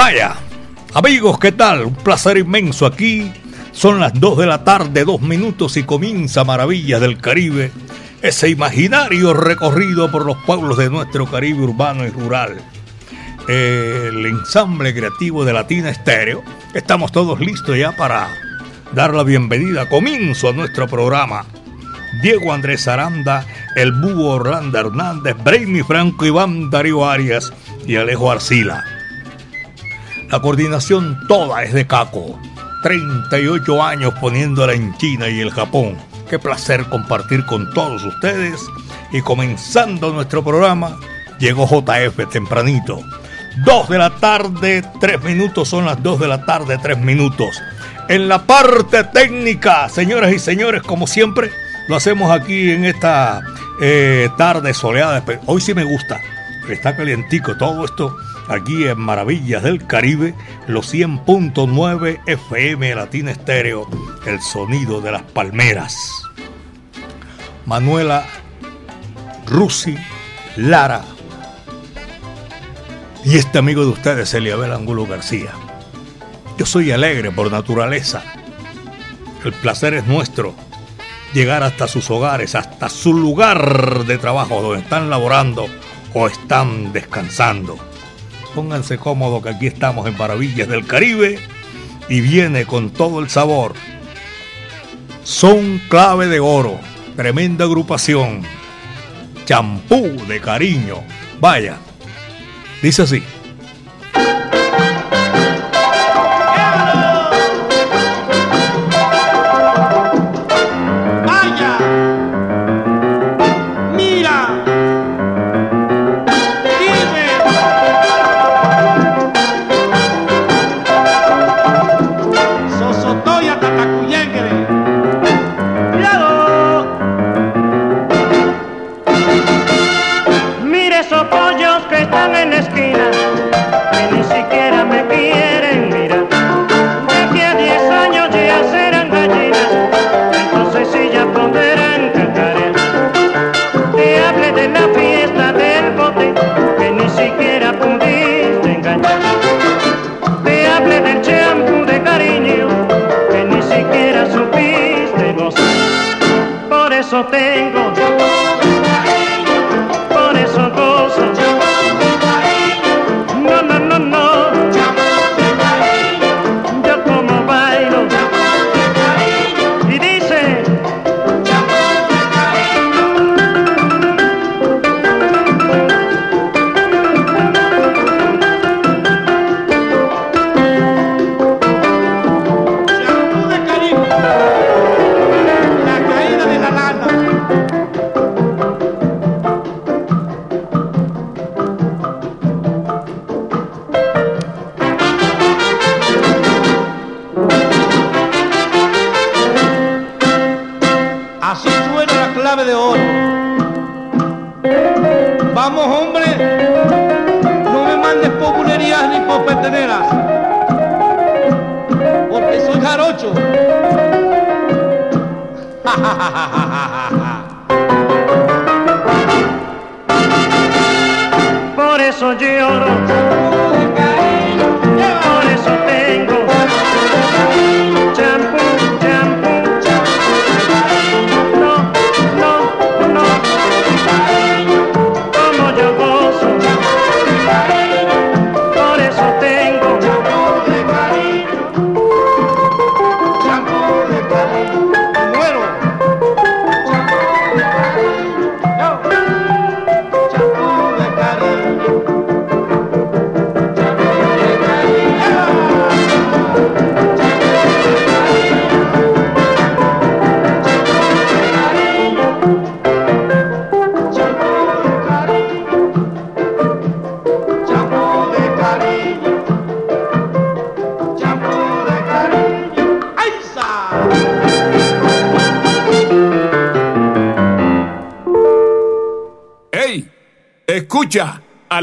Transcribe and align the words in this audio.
Vaya, 0.00 0.36
amigos, 0.94 1.40
¿qué 1.40 1.50
tal? 1.50 1.86
Un 1.86 1.96
placer 1.96 2.38
inmenso 2.38 2.86
aquí. 2.86 3.32
Son 3.72 3.98
las 3.98 4.14
2 4.14 4.38
de 4.38 4.46
la 4.46 4.62
tarde, 4.62 5.04
dos 5.04 5.20
minutos 5.20 5.76
y 5.76 5.82
comienza 5.82 6.44
Maravillas 6.44 7.00
del 7.00 7.18
Caribe, 7.18 7.72
ese 8.22 8.48
imaginario 8.48 9.34
recorrido 9.34 10.08
por 10.08 10.24
los 10.24 10.36
pueblos 10.44 10.78
de 10.78 10.88
nuestro 10.88 11.26
Caribe 11.26 11.64
urbano 11.64 12.06
y 12.06 12.10
rural. 12.10 12.58
El 13.48 14.24
ensamble 14.24 14.94
creativo 14.94 15.44
de 15.44 15.52
Latina 15.52 15.90
Estéreo. 15.90 16.44
Estamos 16.74 17.10
todos 17.10 17.40
listos 17.40 17.76
ya 17.76 17.90
para 17.96 18.28
dar 18.92 19.12
la 19.12 19.24
bienvenida, 19.24 19.88
comienzo 19.88 20.50
a 20.50 20.52
nuestro 20.52 20.86
programa. 20.86 21.44
Diego 22.22 22.52
Andrés 22.52 22.86
Aranda, 22.86 23.44
el 23.74 23.90
Búho 23.90 24.34
Orlando 24.34 24.78
Hernández, 24.78 25.34
Brainy 25.42 25.82
Franco, 25.82 26.24
Iván 26.24 26.70
Darío 26.70 27.04
Arias 27.04 27.52
y 27.84 27.96
Alejo 27.96 28.30
Arcila. 28.30 28.97
La 30.30 30.40
coordinación 30.40 31.26
toda 31.26 31.62
es 31.62 31.72
de 31.72 31.86
Caco. 31.86 32.38
38 32.82 33.82
años 33.82 34.12
poniéndola 34.20 34.74
en 34.74 34.94
China 34.98 35.26
y 35.28 35.40
el 35.40 35.50
Japón. 35.50 35.96
Qué 36.28 36.38
placer 36.38 36.84
compartir 36.84 37.46
con 37.46 37.72
todos 37.72 38.04
ustedes. 38.04 38.60
Y 39.10 39.22
comenzando 39.22 40.12
nuestro 40.12 40.44
programa, 40.44 40.98
llegó 41.38 41.66
JF 41.66 42.28
tempranito. 42.30 43.00
2 43.64 43.88
de 43.88 43.98
la 43.98 44.10
tarde, 44.10 44.84
3 45.00 45.22
minutos, 45.22 45.66
son 45.66 45.86
las 45.86 46.02
2 46.02 46.20
de 46.20 46.28
la 46.28 46.44
tarde, 46.44 46.78
3 46.80 46.98
minutos. 46.98 47.62
En 48.10 48.28
la 48.28 48.42
parte 48.42 49.04
técnica, 49.04 49.88
señoras 49.88 50.32
y 50.34 50.38
señores, 50.38 50.82
como 50.82 51.06
siempre, 51.06 51.50
lo 51.88 51.96
hacemos 51.96 52.30
aquí 52.30 52.70
en 52.70 52.84
esta 52.84 53.40
eh, 53.80 54.28
tarde 54.36 54.74
soleada. 54.74 55.24
Hoy 55.46 55.62
sí 55.62 55.72
me 55.72 55.84
gusta, 55.84 56.20
está 56.68 56.94
calientico 56.94 57.56
todo 57.56 57.86
esto 57.86 58.14
aquí 58.48 58.86
en 58.86 58.98
Maravillas 58.98 59.62
del 59.62 59.86
Caribe, 59.86 60.34
los 60.66 60.92
100.9 60.92 62.20
FM 62.26 62.94
Latina 62.94 63.30
Estéreo, 63.30 63.88
el 64.26 64.40
sonido 64.40 65.00
de 65.00 65.12
las 65.12 65.22
palmeras. 65.22 66.22
Manuela 67.66 68.24
Rusi 69.46 69.96
Lara 70.56 71.02
y 73.24 73.36
este 73.36 73.58
amigo 73.58 73.82
de 73.82 73.90
ustedes, 73.90 74.32
Eliabel 74.32 74.72
Angulo 74.72 75.06
García. 75.06 75.50
Yo 76.56 76.64
soy 76.64 76.92
alegre 76.92 77.30
por 77.30 77.50
naturaleza. 77.52 78.22
El 79.44 79.52
placer 79.52 79.94
es 79.94 80.06
nuestro. 80.06 80.54
Llegar 81.34 81.62
hasta 81.62 81.86
sus 81.88 82.10
hogares, 82.10 82.54
hasta 82.54 82.88
su 82.88 83.12
lugar 83.12 84.06
de 84.06 84.16
trabajo 84.16 84.62
donde 84.62 84.80
están 84.80 85.10
laborando 85.10 85.66
o 86.14 86.26
están 86.26 86.92
descansando 86.92 87.87
Pónganse 88.54 88.98
cómodos 88.98 89.42
que 89.42 89.50
aquí 89.50 89.66
estamos 89.66 90.06
en 90.06 90.16
Maravillas 90.16 90.68
del 90.68 90.86
Caribe 90.86 91.38
y 92.08 92.20
viene 92.20 92.66
con 92.66 92.90
todo 92.90 93.20
el 93.20 93.28
sabor. 93.28 93.74
Son 95.22 95.80
clave 95.88 96.26
de 96.26 96.40
oro, 96.40 96.78
tremenda 97.16 97.64
agrupación. 97.64 98.42
Champú 99.44 100.10
de 100.26 100.40
cariño. 100.40 101.02
Vaya, 101.40 101.78
dice 102.82 103.02
así. 103.02 103.22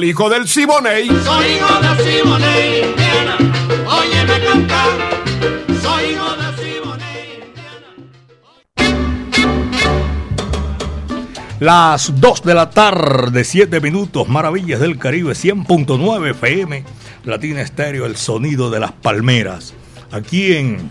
Hijo 0.06 0.30
del 0.30 0.48
Siboney. 0.48 1.08
Soy 1.08 1.46
hijo 1.46 1.80
del 1.82 1.98
Siboney, 1.98 2.84
Indiana. 2.84 3.38
Óyeme 3.88 4.46
cantar. 4.46 4.98
Soy 5.82 6.04
hijo 6.12 6.36
del 6.36 6.56
Siboney, 6.56 7.54
Las 11.60 12.20
2 12.20 12.44
de 12.44 12.54
la 12.54 12.70
tarde, 12.70 13.44
7 13.44 13.82
minutos, 13.82 14.28
Maravillas 14.28 14.80
del 14.80 15.00
Caribe, 15.00 15.34
100.9 15.34 16.32
FM, 16.32 16.84
Latina 17.24 17.62
Estéreo, 17.62 18.06
el 18.06 18.16
sonido 18.16 18.70
de 18.70 18.80
las 18.80 18.92
palmeras. 18.92 19.74
Aquí 20.12 20.54
en, 20.54 20.90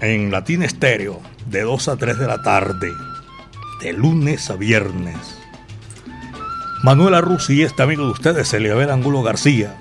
en 0.00 0.30
Latina 0.30 0.66
Estéreo, 0.66 1.20
de 1.46 1.62
2 1.62 1.88
a 1.88 1.96
3 1.96 2.18
de 2.18 2.26
la 2.26 2.42
tarde, 2.42 2.92
de 3.80 3.92
lunes 3.92 4.50
a 4.50 4.56
viernes. 4.56 5.41
Manuela 6.82 7.20
Rusi 7.20 7.54
y 7.54 7.62
este 7.62 7.84
amigo 7.84 8.04
de 8.04 8.10
ustedes, 8.10 8.52
Eliabel 8.52 8.90
Angulo 8.90 9.22
García. 9.22 9.76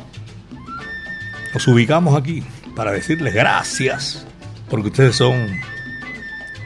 Nos 1.51 1.67
ubicamos 1.67 2.15
aquí 2.15 2.43
para 2.75 2.91
decirles 2.91 3.33
gracias, 3.33 4.27
porque 4.69 4.89
ustedes 4.89 5.15
son 5.15 5.33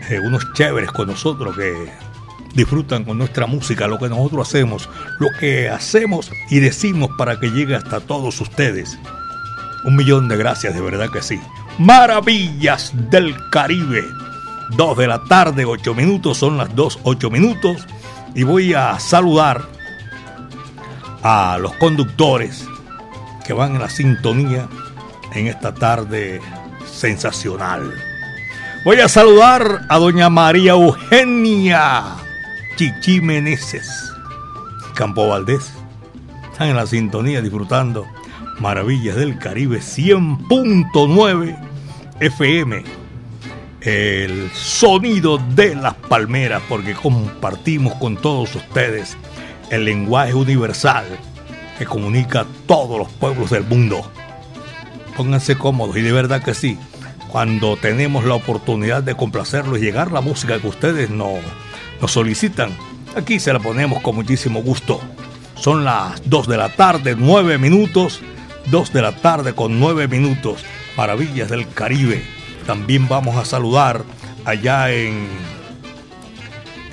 eh, 0.10 0.20
unos 0.22 0.52
chéveres 0.52 0.92
con 0.92 1.08
nosotros 1.08 1.56
que 1.56 1.90
disfrutan 2.54 3.06
con 3.06 3.18
nuestra 3.18 3.48
música, 3.48 3.88
lo 3.88 3.98
que 3.98 4.10
nosotros 4.10 4.50
hacemos, 4.50 4.90
lo 5.20 5.30
que 5.40 5.70
hacemos 5.70 6.30
y 6.50 6.60
decimos 6.60 7.12
para 7.18 7.40
que 7.40 7.52
llegue 7.52 7.76
hasta 7.76 8.02
todos 8.02 8.42
ustedes. 8.42 9.00
Un 9.86 9.96
millón 9.96 10.28
de 10.28 10.36
gracias, 10.36 10.76
de 10.76 10.82
verdad 10.82 11.10
que 11.12 11.22
sí. 11.22 11.40
Maravillas 11.80 12.92
del 13.10 13.36
Caribe. 13.52 14.04
2 14.76 14.98
de 14.98 15.08
la 15.08 15.24
tarde, 15.24 15.64
8 15.64 15.94
minutos, 15.94 16.40
son 16.40 16.58
las 16.58 16.76
2, 16.76 17.00
8 17.04 17.30
minutos. 17.30 17.86
Y 18.34 18.44
voy 18.44 18.74
a 18.74 19.00
saludar 19.00 19.75
a 21.28 21.58
los 21.58 21.74
conductores 21.78 22.68
que 23.48 23.54
van 23.54 23.74
en 23.74 23.82
la 23.82 23.90
sintonía 23.90 24.68
en 25.34 25.48
esta 25.48 25.74
tarde 25.74 26.40
sensacional. 26.86 27.92
Voy 28.84 29.00
a 29.00 29.10
saludar 29.10 29.88
a 29.90 29.98
doña 29.98 30.30
María 30.30 30.74
Eugenia 30.74 32.04
Chichi 32.76 33.22
Meneses, 33.22 33.90
Campo 34.94 35.28
Valdés. 35.28 35.74
Están 36.52 36.68
en 36.68 36.76
la 36.76 36.86
sintonía 36.86 37.42
disfrutando 37.42 38.06
Maravillas 38.60 39.16
del 39.16 39.40
Caribe 39.40 39.80
100.9 39.80 41.58
FM. 42.20 42.84
El 43.82 44.52
sonido 44.52 45.40
de 45.56 45.74
las 45.74 45.96
palmeras, 45.96 46.62
porque 46.70 46.94
compartimos 46.94 47.96
con 47.96 48.16
todos 48.16 48.54
ustedes 48.54 49.18
el 49.76 49.86
lenguaje 49.86 50.34
universal 50.34 51.06
que 51.78 51.86
comunica 51.86 52.42
a 52.42 52.46
todos 52.68 52.98
los 52.98 53.10
pueblos 53.10 53.50
del 53.50 53.64
mundo. 53.64 54.10
Pónganse 55.16 55.58
cómodos 55.58 55.98
y 55.98 56.02
de 56.02 56.12
verdad 56.12 56.42
que 56.42 56.54
sí, 56.54 56.78
cuando 57.36 57.76
tenemos 57.78 58.24
la 58.26 58.36
oportunidad 58.36 59.04
de 59.04 59.16
complacerlos 59.16 59.80
y 59.80 59.82
llegar 59.82 60.12
la 60.12 60.22
música 60.22 60.60
que 60.60 60.68
ustedes 60.68 61.10
nos, 61.10 61.42
solicitan, 62.08 62.72
aquí 63.16 63.40
se 63.40 63.52
la 63.52 63.60
ponemos 63.60 64.02
con 64.02 64.16
muchísimo 64.16 64.62
gusto. 64.62 65.02
Son 65.56 65.84
las 65.84 66.22
2 66.30 66.48
de 66.48 66.58
la 66.58 66.70
tarde, 66.70 67.16
9 67.18 67.58
minutos. 67.58 68.22
2 68.72 68.94
de 68.94 69.02
la 69.02 69.16
tarde 69.16 69.54
con 69.54 69.80
9 69.80 70.08
minutos. 70.08 70.64
Maravillas 70.98 71.50
del 71.50 71.68
Caribe. 71.68 72.24
También 72.66 73.08
vamos 73.08 73.36
a 73.36 73.46
saludar 73.46 74.04
allá 74.46 74.92
en, 74.92 75.28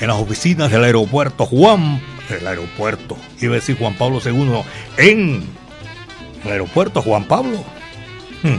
en 0.01 0.09
las 0.09 0.17
oficinas 0.17 0.71
del 0.71 0.85
aeropuerto 0.85 1.47
Juan, 1.47 2.01
el 2.33 2.47
aeropuerto, 2.47 3.17
iba 3.41 3.53
a 3.53 3.57
decir 3.57 3.77
Juan 3.79 3.95
Pablo 3.95 4.21
II, 4.25 4.63
en 4.97 5.43
el 6.45 6.51
aeropuerto 6.51 7.03
Juan 7.03 7.25
Pablo. 7.25 7.65
Hmm, 8.43 8.59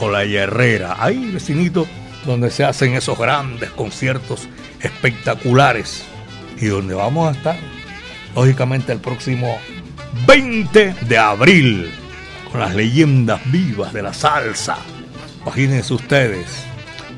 o 0.00 0.10
la 0.10 0.24
Herrera, 0.24 0.96
ahí 0.98 1.30
vecinito 1.30 1.86
donde 2.24 2.50
se 2.50 2.64
hacen 2.64 2.94
esos 2.94 3.18
grandes 3.18 3.70
conciertos 3.70 4.48
espectaculares 4.80 6.04
y 6.58 6.66
donde 6.66 6.94
vamos 6.94 7.28
a 7.28 7.36
estar, 7.36 7.56
lógicamente, 8.34 8.92
el 8.92 8.98
próximo 8.98 9.58
20 10.26 10.94
de 11.02 11.18
abril 11.18 11.90
con 12.50 12.60
las 12.60 12.74
leyendas 12.74 13.40
vivas 13.50 13.92
de 13.92 14.02
la 14.02 14.12
salsa. 14.12 14.78
Imagínense 15.42 15.94
ustedes, 15.94 16.46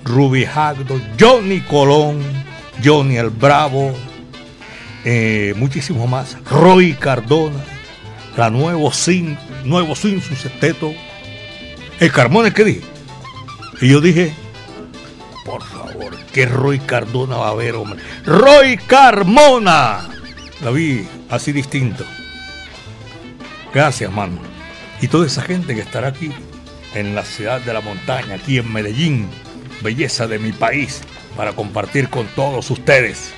Ruby 0.04 0.44
Hagdo, 0.44 1.00
Johnny 1.18 1.60
Colón, 1.60 2.20
Johnny 2.84 3.16
el 3.16 3.30
Bravo, 3.30 3.94
eh, 5.04 5.54
muchísimo 5.56 6.06
más, 6.06 6.36
Roy 6.44 6.94
Cardona, 6.94 7.64
la 8.36 8.50
nuevo 8.50 8.92
Sin, 8.92 9.36
nuevo 9.64 9.94
Sin 9.94 10.20
su 10.20 10.34
el 12.00 12.10
Carmona 12.10 12.52
que 12.52 12.64
dije. 12.64 12.82
Y 13.80 13.88
yo 13.88 14.00
dije, 14.00 14.34
por 15.44 15.62
favor, 15.62 16.16
que 16.32 16.46
Roy 16.46 16.78
Cardona 16.80 17.36
va 17.36 17.48
a 17.48 17.50
haber, 17.50 17.74
hombre. 17.76 18.00
Roy 18.24 18.76
Carmona. 18.76 20.08
La 20.62 20.70
vi 20.70 21.06
así 21.30 21.52
distinto. 21.52 22.04
Gracias, 23.72 24.10
mano. 24.12 24.40
Y 25.00 25.08
toda 25.08 25.26
esa 25.26 25.42
gente 25.42 25.74
que 25.74 25.80
estará 25.80 26.08
aquí 26.08 26.32
en 26.94 27.14
la 27.14 27.24
ciudad 27.24 27.60
de 27.60 27.72
la 27.72 27.80
montaña, 27.80 28.34
aquí 28.34 28.58
en 28.58 28.72
Medellín, 28.72 29.28
belleza 29.82 30.26
de 30.26 30.38
mi 30.38 30.52
país, 30.52 31.02
para 31.36 31.52
compartir 31.52 32.08
con 32.08 32.26
todos 32.28 32.70
ustedes 32.70 33.32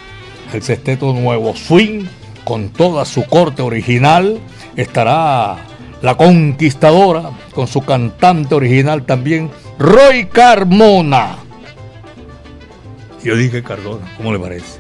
el 0.55 0.63
sexteto 0.63 1.13
nuevo 1.13 1.55
swing 1.55 2.07
con 2.45 2.71
toda 2.71 3.05
su 3.05 3.25
corte 3.25 3.63
original. 3.63 4.41
Estará 4.77 5.57
la 6.03 6.17
conquistadora 6.17 7.31
con 7.55 7.67
su 7.67 7.83
cantante 7.83 8.55
original 8.55 9.05
también, 9.05 9.51
Roy 9.79 10.27
Carmona. 10.27 11.37
Yo 13.23 13.37
dije 13.37 13.63
Cardona, 13.63 14.07
¿cómo 14.17 14.33
le 14.33 14.39
parece? 14.39 14.79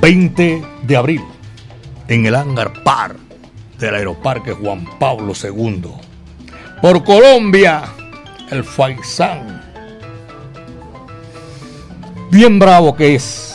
20 0.00 0.62
de 0.82 0.96
abril, 0.96 1.22
en 2.06 2.26
el 2.26 2.36
hangar 2.36 2.84
par 2.84 3.16
del 3.78 3.94
Aeroparque 3.94 4.52
Juan 4.52 4.86
Pablo 5.00 5.32
II. 5.34 5.90
Por 6.80 7.02
Colombia, 7.02 7.82
el 8.50 8.62
Faisán. 8.62 9.60
Bien 12.30 12.60
bravo 12.60 12.94
que 12.94 13.16
es, 13.16 13.49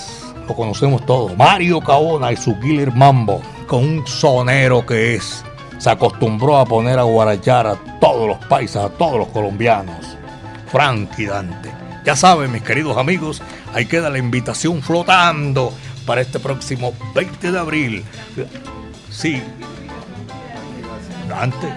lo 0.47 0.55
conocemos 0.55 1.05
todos. 1.05 1.35
Mario 1.37 1.81
Cabona 1.81 2.31
y 2.31 2.37
su 2.37 2.59
Killer 2.59 2.91
Mambo, 2.91 3.41
con 3.67 3.83
un 3.83 4.07
sonero 4.07 4.85
que 4.85 5.15
es. 5.15 5.43
Se 5.77 5.89
acostumbró 5.89 6.57
a 6.57 6.65
poner 6.65 6.99
a 6.99 7.03
guarachar 7.03 7.67
a 7.67 7.75
todos 7.99 8.27
los 8.27 8.37
paisas, 8.45 8.85
a 8.85 8.89
todos 8.89 9.17
los 9.17 9.27
colombianos. 9.29 10.17
Frankie 10.71 11.25
Dante. 11.25 11.71
Ya 12.05 12.15
saben, 12.15 12.51
mis 12.51 12.61
queridos 12.61 12.97
amigos, 12.97 13.41
ahí 13.73 13.85
queda 13.85 14.09
la 14.09 14.17
invitación 14.17 14.81
flotando 14.81 15.73
para 16.05 16.21
este 16.21 16.39
próximo 16.39 16.93
20 17.13 17.51
de 17.51 17.59
abril. 17.59 18.05
Sí. 19.09 19.41
Dante. 21.27 21.67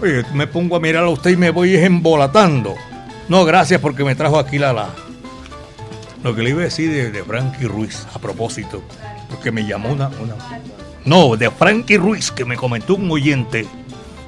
Oye, 0.00 0.24
me 0.34 0.46
pongo 0.46 0.76
a 0.76 0.80
mirar 0.80 1.04
a 1.04 1.08
usted 1.08 1.30
y 1.30 1.36
me 1.36 1.50
voy 1.50 1.76
embolatando. 1.76 2.74
No, 3.28 3.44
gracias 3.44 3.80
porque 3.80 4.04
me 4.04 4.14
trajo 4.14 4.38
aquí 4.38 4.58
la, 4.58 4.72
la 4.72 4.88
lo 6.22 6.34
que 6.34 6.42
le 6.42 6.50
iba 6.50 6.60
a 6.60 6.64
decir 6.64 6.90
de, 6.90 7.10
de 7.10 7.24
Frankie 7.24 7.66
Ruiz 7.66 8.06
a 8.14 8.18
propósito, 8.18 8.82
porque 9.28 9.50
me 9.50 9.66
llamó 9.66 9.90
una, 9.90 10.08
una... 10.08 10.36
No, 11.04 11.36
de 11.36 11.50
Frankie 11.50 11.96
Ruiz, 11.96 12.30
que 12.30 12.44
me 12.44 12.56
comentó 12.56 12.94
un 12.94 13.10
oyente 13.10 13.66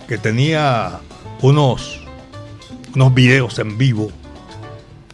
que 0.08 0.18
tenía 0.18 1.00
unos, 1.40 2.04
unos 2.94 3.14
videos 3.14 3.58
en 3.58 3.78
vivo 3.78 4.10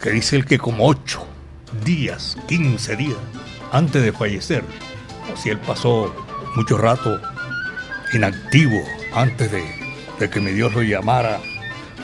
que 0.01 0.11
dice 0.11 0.37
el 0.37 0.47
que 0.47 0.59
como 0.59 0.87
8 0.87 1.27
días, 1.85 2.37
15 2.49 2.97
días 2.97 3.19
antes 3.73 4.03
de 4.03 4.13
fallecer, 4.13 4.65
si 5.37 5.51
él 5.51 5.59
pasó 5.59 6.15
mucho 6.57 6.79
rato 6.79 7.21
inactivo 8.13 8.81
antes 9.15 9.53
de, 9.53 9.63
de 10.19 10.31
que 10.31 10.41
mi 10.41 10.53
Dios 10.53 10.75
lo 10.75 10.83
llamara 10.83 11.39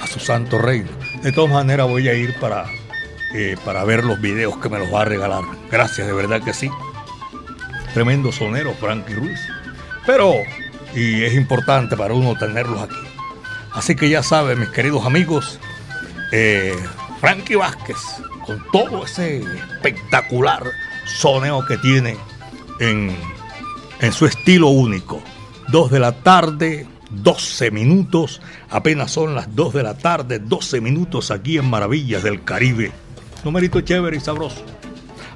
a 0.00 0.06
su 0.06 0.20
santo 0.20 0.58
reino. 0.58 0.90
De 1.22 1.32
todas 1.32 1.50
maneras 1.50 1.88
voy 1.88 2.08
a 2.08 2.14
ir 2.14 2.38
para, 2.38 2.66
eh, 3.34 3.56
para 3.64 3.84
ver 3.84 4.04
los 4.04 4.20
videos 4.20 4.56
que 4.58 4.68
me 4.68 4.78
los 4.78 4.92
va 4.92 5.02
a 5.02 5.04
regalar. 5.04 5.44
Gracias, 5.70 6.06
de 6.06 6.12
verdad 6.12 6.42
que 6.42 6.52
sí. 6.52 6.70
Tremendo 7.94 8.30
sonero, 8.32 8.74
Frankie 8.74 9.14
Ruiz. 9.14 9.40
Pero, 10.06 10.34
y 10.94 11.22
es 11.24 11.34
importante 11.34 11.96
para 11.96 12.14
uno 12.14 12.36
tenerlos 12.36 12.80
aquí. 12.80 12.96
Así 13.72 13.94
que 13.94 14.08
ya 14.08 14.22
saben, 14.22 14.60
mis 14.60 14.68
queridos 14.70 15.04
amigos, 15.04 15.58
eh, 16.32 16.74
Frankie 17.20 17.56
Vázquez, 17.56 17.96
con 18.46 18.62
todo 18.70 19.04
ese 19.04 19.38
espectacular 19.38 20.62
soneo 21.06 21.64
que 21.66 21.76
tiene 21.78 22.16
en, 22.80 23.14
en 24.00 24.12
su 24.12 24.26
estilo 24.26 24.68
único. 24.68 25.22
Dos 25.68 25.90
de 25.90 25.98
la 25.98 26.12
tarde, 26.12 26.86
12 27.10 27.70
minutos, 27.70 28.40
apenas 28.70 29.10
son 29.10 29.34
las 29.34 29.54
2 29.54 29.74
de 29.74 29.82
la 29.82 29.98
tarde, 29.98 30.38
12 30.38 30.80
minutos 30.80 31.30
aquí 31.30 31.58
en 31.58 31.68
Maravillas 31.68 32.22
del 32.22 32.44
Caribe. 32.44 32.92
Numerito 33.46 33.80
chévere 33.80 34.16
y 34.16 34.20
sabroso. 34.20 34.60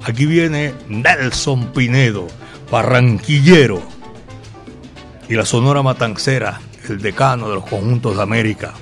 Aquí 0.03 0.27
viene 0.27 0.75
Nelson 0.89 1.73
Pinedo 1.73 2.27
barranquillero 2.69 3.81
y 5.29 5.37
la 5.37 5.45
Sonora 5.47 5.85
Matancera, 5.85 6.61
el 6.89 7.01
decano 7.01 7.49
de 7.49 7.55
los 7.55 7.67
conjuntos 7.67 8.17
de 8.17 8.23
América. 8.25 8.75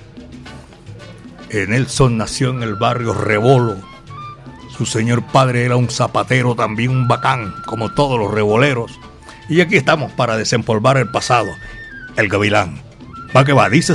Nelson 1.53 2.17
nació 2.17 2.49
en 2.49 2.63
el 2.63 2.77
barrio 2.77 3.13
Rebolo. 3.13 3.77
Su 4.75 4.87
señor 4.87 5.23
padre 5.27 5.67
era 5.67 5.77
un 5.77 5.91
zapatero, 5.91 6.55
también 6.55 6.89
un 6.89 7.07
bacán, 7.07 7.53
como 7.67 7.93
todos 7.93 8.19
los 8.19 8.33
reboleros. 8.33 8.99
Y 9.51 9.61
aquí 9.61 9.77
estamos 9.77 10.11
para 10.13 10.39
desempolvar 10.39 10.97
el 10.97 11.11
pasado, 11.11 11.51
el 12.17 12.31
gavilán. 12.31 12.81
Va 13.37 13.45
que 13.45 13.53
va, 13.53 13.69
dice 13.69 13.95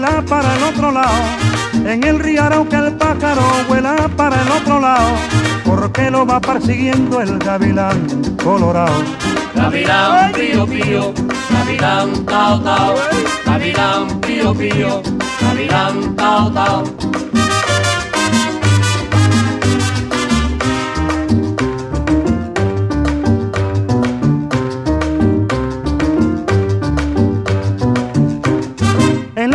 Vuela 0.00 0.22
para 0.22 0.56
el 0.56 0.62
otro 0.62 0.90
lado. 0.90 1.22
En 1.84 2.02
el 2.04 2.18
río 2.18 2.66
que 2.68 2.76
el 2.76 2.92
pájaro 2.94 3.42
vuela 3.68 4.08
para 4.16 4.40
el 4.40 4.50
otro 4.50 4.80
lado. 4.80 5.10
Porque 5.64 6.10
lo 6.10 6.26
va 6.26 6.40
persiguiendo 6.40 7.20
el 7.20 7.38
gavilán 7.38 8.06
colorado. 8.42 9.02
Gavilán 9.54 10.32
pío 10.32 10.66
pío, 10.66 11.12
gavilán 11.50 12.24
tao 12.24 12.60
tao, 12.60 12.94
gavilán 13.44 14.20
pío 14.20 14.54
pío, 14.54 15.02
gavilán 15.40 16.16
tao 16.16 16.50
tao. 16.50 17.09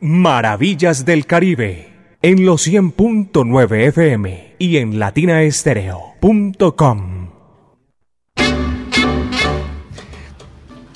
Maravillas 0.00 1.04
del 1.04 1.26
Caribe 1.26 1.92
en 2.22 2.46
los 2.46 2.68
100.9 2.68 3.88
FM 3.88 4.54
y 4.60 4.76
en 4.76 5.00
latinaestereo.com. 5.00 7.30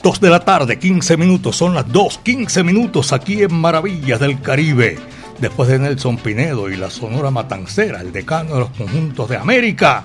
Dos 0.04 0.20
de 0.20 0.30
la 0.30 0.44
tarde, 0.44 0.78
15 0.78 1.16
minutos, 1.16 1.56
son 1.56 1.74
las 1.74 1.90
2, 1.90 2.18
15 2.18 2.62
minutos 2.62 3.12
aquí 3.12 3.42
en 3.42 3.52
Maravillas 3.52 4.20
del 4.20 4.40
Caribe. 4.40 5.00
Después 5.40 5.68
de 5.68 5.80
Nelson 5.80 6.18
Pinedo 6.18 6.70
y 6.70 6.76
la 6.76 6.88
Sonora 6.88 7.32
Matancera, 7.32 8.02
el 8.02 8.12
decano 8.12 8.54
de 8.54 8.60
los 8.60 8.70
conjuntos 8.70 9.28
de 9.28 9.36
América, 9.36 10.04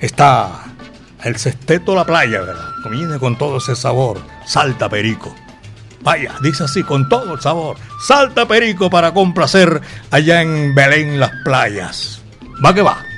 está 0.00 0.64
el 1.24 1.36
Sesteto 1.36 1.94
La 1.94 2.06
Playa, 2.06 2.40
¿verdad? 2.40 2.70
Viene 2.90 3.18
con 3.18 3.36
todo 3.36 3.58
ese 3.58 3.76
sabor. 3.76 4.18
Salta 4.46 4.88
Perico. 4.88 5.34
Vaya, 6.02 6.34
dice 6.42 6.64
así 6.64 6.82
con 6.82 7.08
todo 7.08 7.34
el 7.34 7.40
sabor. 7.40 7.76
Salta 8.06 8.46
Perico 8.46 8.88
para 8.88 9.12
complacer 9.12 9.80
allá 10.10 10.40
en 10.42 10.74
Belén 10.74 11.20
las 11.20 11.30
playas. 11.44 12.22
Va 12.64 12.74
que 12.74 12.82
va. 12.82 13.09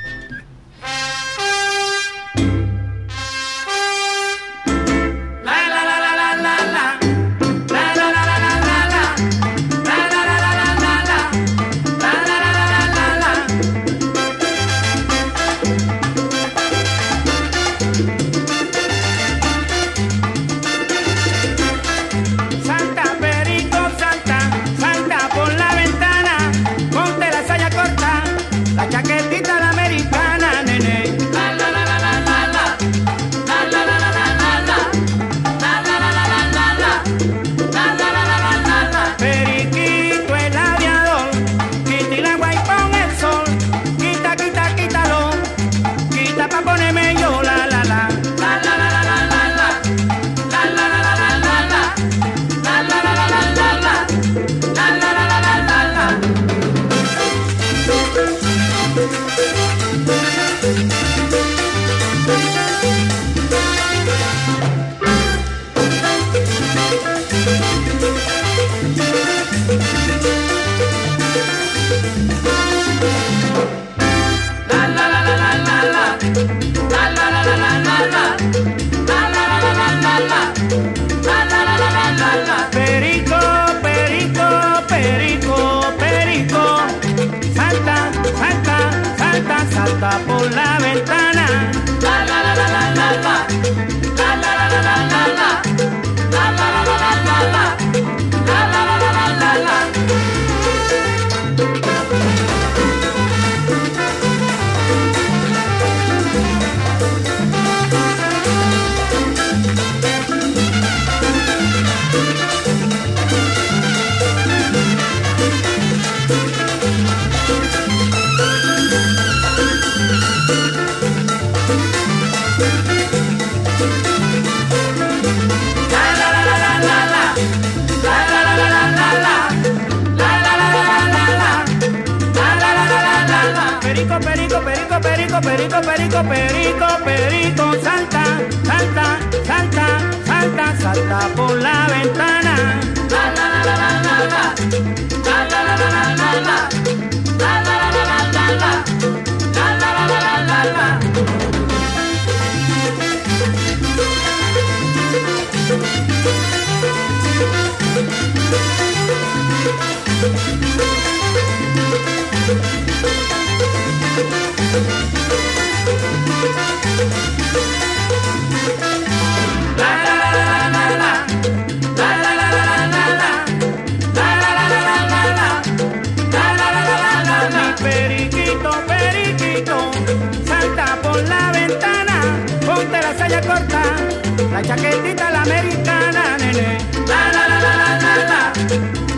Chaquetita 184.62 185.31
la 185.31 185.42
americana, 185.42 186.37
nene. 186.38 186.78
La 187.07 187.31
la 187.35 187.47
la, 187.49 187.59
la 187.61 187.73
la 187.76 188.02
la 188.02 188.42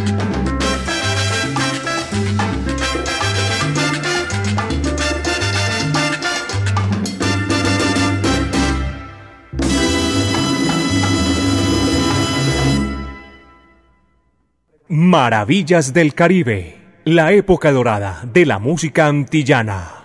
Maravillas 14.88 15.92
del 15.92 16.14
Caribe, 16.14 16.81
la 17.04 17.32
época 17.32 17.72
dorada 17.72 18.20
de 18.32 18.46
la 18.46 18.58
música 18.58 19.06
antillana. 19.06 19.98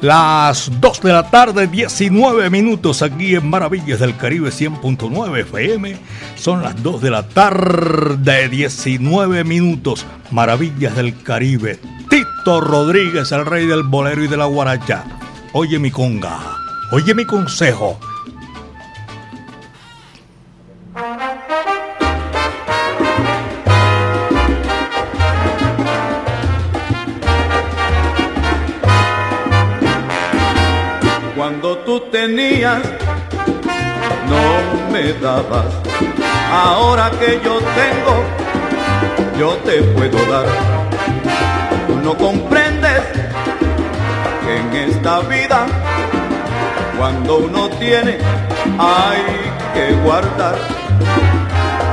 Las 0.00 0.70
2 0.80 1.00
de 1.00 1.12
la 1.12 1.30
tarde, 1.30 1.66
19 1.66 2.50
minutos 2.50 3.00
aquí 3.02 3.34
en 3.34 3.48
Maravillas 3.48 4.00
del 4.00 4.16
Caribe 4.16 4.50
100.9 4.50 5.40
FM. 5.40 5.96
Son 6.36 6.62
las 6.62 6.80
2 6.82 7.00
de 7.00 7.10
la 7.10 7.26
tarde, 7.26 8.48
19 8.48 9.44
minutos. 9.44 10.04
Maravillas 10.30 10.94
del 10.94 11.20
Caribe. 11.22 11.80
Tito 12.10 12.60
Rodríguez, 12.60 13.32
el 13.32 13.46
rey 13.46 13.66
del 13.66 13.82
bolero 13.82 14.22
y 14.22 14.28
de 14.28 14.36
la 14.36 14.44
guaracha. 14.44 15.04
Oye 15.54 15.78
mi 15.78 15.90
conga, 15.90 16.58
oye 16.92 17.14
mi 17.14 17.24
consejo. 17.24 17.98
Tenías, 32.14 32.80
no 34.30 34.92
me 34.92 35.12
dabas. 35.14 35.66
Ahora 36.48 37.10
que 37.10 37.40
yo 37.44 37.58
tengo, 37.80 38.14
yo 39.36 39.56
te 39.66 39.82
puedo 39.82 40.18
dar. 40.26 40.46
Tú 41.88 41.96
no 42.04 42.16
comprendes 42.16 43.02
que 44.44 44.56
en 44.56 44.90
esta 44.90 45.18
vida, 45.22 45.66
cuando 46.96 47.38
uno 47.38 47.68
tiene, 47.80 48.18
hay 48.78 49.22
que 49.74 49.94
guardar. 50.04 50.54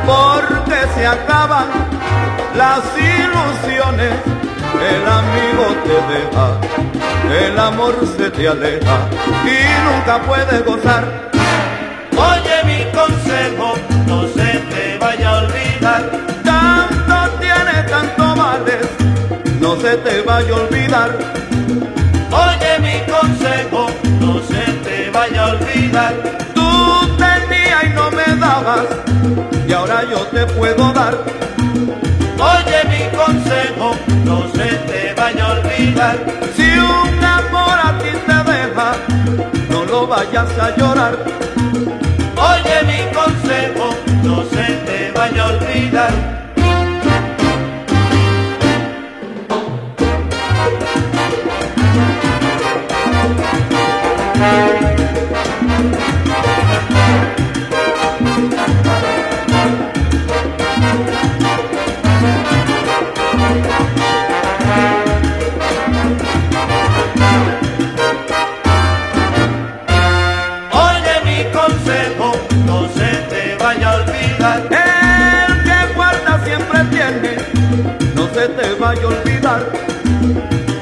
Porque 0.06 0.80
se 0.94 1.08
acaban 1.08 1.66
las 2.56 2.84
ilusiones, 2.96 4.14
el 4.80 5.08
amigo 5.08 5.66
te 5.84 5.98
deja, 6.14 7.46
el 7.46 7.60
amor 7.60 7.96
se 8.18 8.30
te 8.30 8.48
aleja 8.48 8.98
y 9.46 9.58
nunca 9.86 10.22
puedes 10.24 10.66
gozar. 10.66 11.32
Oye 12.12 12.64
mi 12.66 12.84
consejo, 12.92 13.74
no 14.08 14.28
se 14.28 14.60
te 14.72 14.98
vaya 15.00 15.30
a 15.30 15.38
olvidar. 15.44 16.12
Tanto 16.44 17.38
tienes, 17.40 17.86
tanto 17.90 18.36
vales, 18.36 18.88
no 19.60 19.76
se 19.78 19.98
te 19.98 20.22
vaya 20.22 20.54
a 20.54 20.56
olvidar. 20.56 21.18
Oye 22.32 22.80
mi 22.80 23.12
consejo, 23.12 23.88
no 24.20 24.40
se 24.42 24.72
te 24.84 25.10
vaya 25.12 25.46
a 25.46 25.48
olvidar. 25.52 26.14
Tú 26.54 27.18
tenías 27.18 27.84
y 27.84 27.90
no 27.90 28.12
me 28.12 28.36
dabas, 28.40 28.86
y 29.68 29.74
ahora 29.74 30.04
yo 30.10 30.20
te 30.28 30.46
puedo 30.54 30.94
dar. 30.94 31.18
Oye 32.38 32.80
mi 32.90 33.18
consejo, 33.18 33.96
no 34.32 34.48
se 34.56 34.70
te 34.90 35.14
vaya 35.14 35.46
a 35.46 35.52
olvidar. 35.52 36.18
Si 36.56 36.70
un 36.78 37.24
amor 37.40 37.78
a 37.88 37.92
ti 38.02 38.12
te 38.28 38.38
deja, 38.52 38.90
no 39.70 39.84
lo 39.86 40.08
vayas 40.08 40.52
a 40.66 40.68
llorar. 40.78 41.14
Oye 42.52 42.76
mi 42.90 43.02
consejo, 43.18 43.88
no 44.24 44.36
se 44.54 44.66
te 44.88 45.12
vaya 45.18 45.44
a 45.44 45.48
olvidar. 45.54 46.41
Vaya 78.92 79.04
a 79.04 79.08
olvidar. 79.08 79.62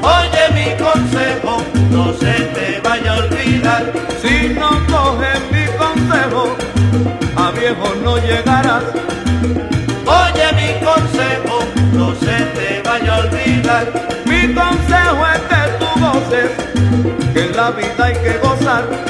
Oye 0.02 0.44
mi 0.56 0.68
consejo, 0.84 1.62
no 1.92 2.14
se 2.14 2.34
te 2.56 2.82
vaya 2.84 3.14
a 3.14 3.18
olvidar. 3.18 3.84
Si 4.22 4.50
no 4.50 4.70
coges 4.88 5.42
mi 5.52 5.66
consejo, 5.78 6.56
a 7.36 7.52
viejo 7.52 7.88
no 8.04 8.18
llegarás. 8.18 8.84
Oye 10.22 10.48
mi 10.60 10.70
consejo, 10.86 11.58
no 11.94 12.16
se 12.16 12.38
te 12.56 12.82
vaya 12.84 13.16
a 13.16 13.20
olvidar. 13.20 13.86
Mi 14.26 14.54
consejo 14.56 15.22
es 15.34 15.42
que 15.50 15.62
tú 15.80 15.90
goces, 16.06 16.52
que 17.34 17.42
en 17.46 17.56
la 17.56 17.72
vida 17.72 18.06
hay 18.06 18.14
que 18.14 18.38
gozar. 18.40 19.09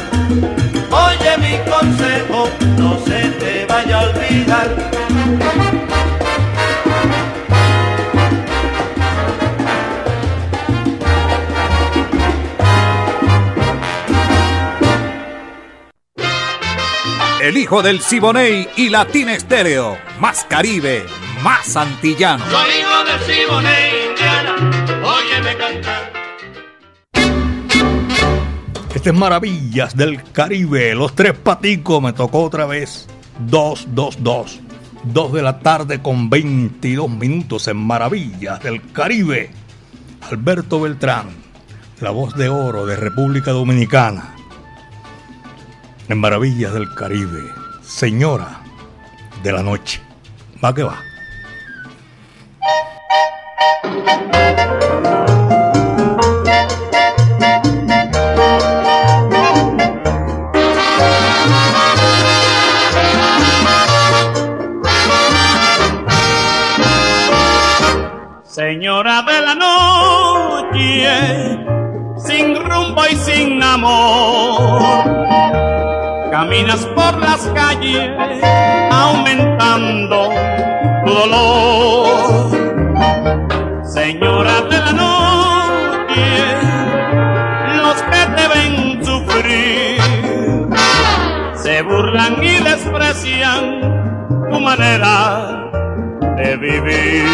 Hijo 17.69 17.83
del 17.83 17.99
Siboney 17.99 18.67
y 18.77 18.89
Latina 18.89 19.35
Estéreo. 19.35 19.95
Más 20.19 20.43
Caribe, 20.49 21.05
más 21.43 21.77
antillano. 21.77 22.43
Soy 22.49 22.67
hijo 22.79 23.03
del 23.05 23.19
Siboney, 23.19 24.09
Indiana, 24.09 24.55
óyeme 25.03 25.55
cantar. 25.55 26.13
Este 28.95 29.09
es 29.11 29.15
Maravillas 29.15 29.95
del 29.95 30.23
Caribe. 30.31 30.95
Los 30.95 31.13
tres 31.13 31.33
paticos 31.37 32.01
me 32.01 32.11
tocó 32.11 32.41
otra 32.41 32.65
vez. 32.65 33.07
2, 33.37 33.89
2, 33.89 34.23
2. 34.23 34.59
2 35.03 35.33
de 35.33 35.41
la 35.43 35.59
tarde 35.59 36.01
con 36.01 36.27
22 36.27 37.07
minutos 37.07 37.67
en 37.67 37.77
Maravillas 37.77 38.63
del 38.63 38.81
Caribe. 38.91 39.51
Alberto 40.21 40.81
Beltrán, 40.81 41.27
la 42.01 42.09
voz 42.09 42.35
de 42.35 42.49
oro 42.49 42.87
de 42.87 42.95
República 42.95 43.51
Dominicana. 43.51 44.35
En 46.07 46.19
Maravillas 46.19 46.73
del 46.73 46.91
Caribe. 46.95 47.58
Señora 47.89 48.61
de 49.41 49.51
la 49.51 49.63
Noche. 49.63 49.99
Va 50.63 50.73
que 50.73 50.83
va. 50.83 50.95
Señora 68.43 69.23
de 69.23 69.41
la 69.41 69.55
noche, 69.55 71.07
sin 72.17 72.55
rumbo 72.55 73.01
y 73.09 73.15
sin 73.15 73.63
amor 73.63 75.29
Caminas 76.39 76.85
por 76.95 77.19
las 77.19 77.41
calles 77.47 78.11
aumentando 78.91 80.29
tu 81.05 81.11
dolor. 81.11 82.05
Señora 83.83 84.61
de 84.61 84.77
la 84.77 84.93
noche, 84.93 86.27
los 87.83 87.97
que 88.03 88.21
te 88.37 88.47
ven 88.53 88.73
sufrir 89.03 89.99
se 91.55 91.81
burlan 91.81 92.41
y 92.41 92.55
desprecian 92.63 93.61
tu 94.49 94.61
manera 94.61 95.69
de 96.37 96.55
vivir. 96.55 97.25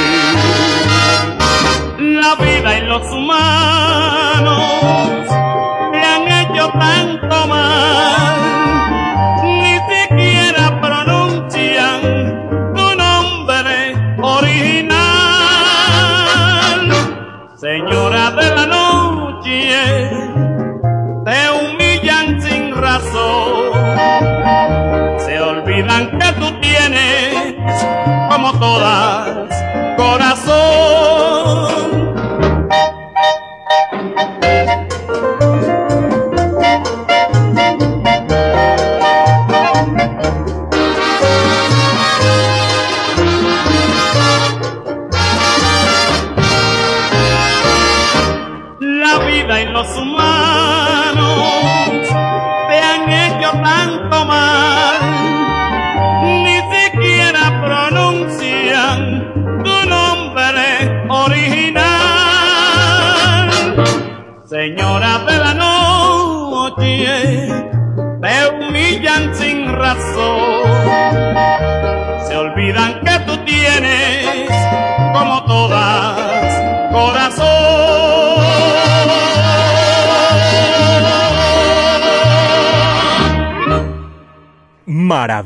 La 2.00 2.34
vida 2.44 2.80
y 2.80 2.82
los 2.88 3.12
humanos 3.12 4.64
te 5.92 6.02
han 6.02 6.28
hecho 6.40 6.72
tanto 6.80 7.48
mal, 7.48 8.45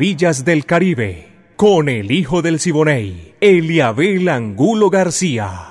Maravillas 0.10 0.44
del 0.44 0.66
Caribe, 0.66 1.28
con 1.56 1.88
el 1.88 2.10
hijo 2.10 2.42
del 2.42 2.60
Siboney, 2.60 3.36
Eliabel 3.40 4.28
Angulo 4.28 4.90
García. 4.90 5.68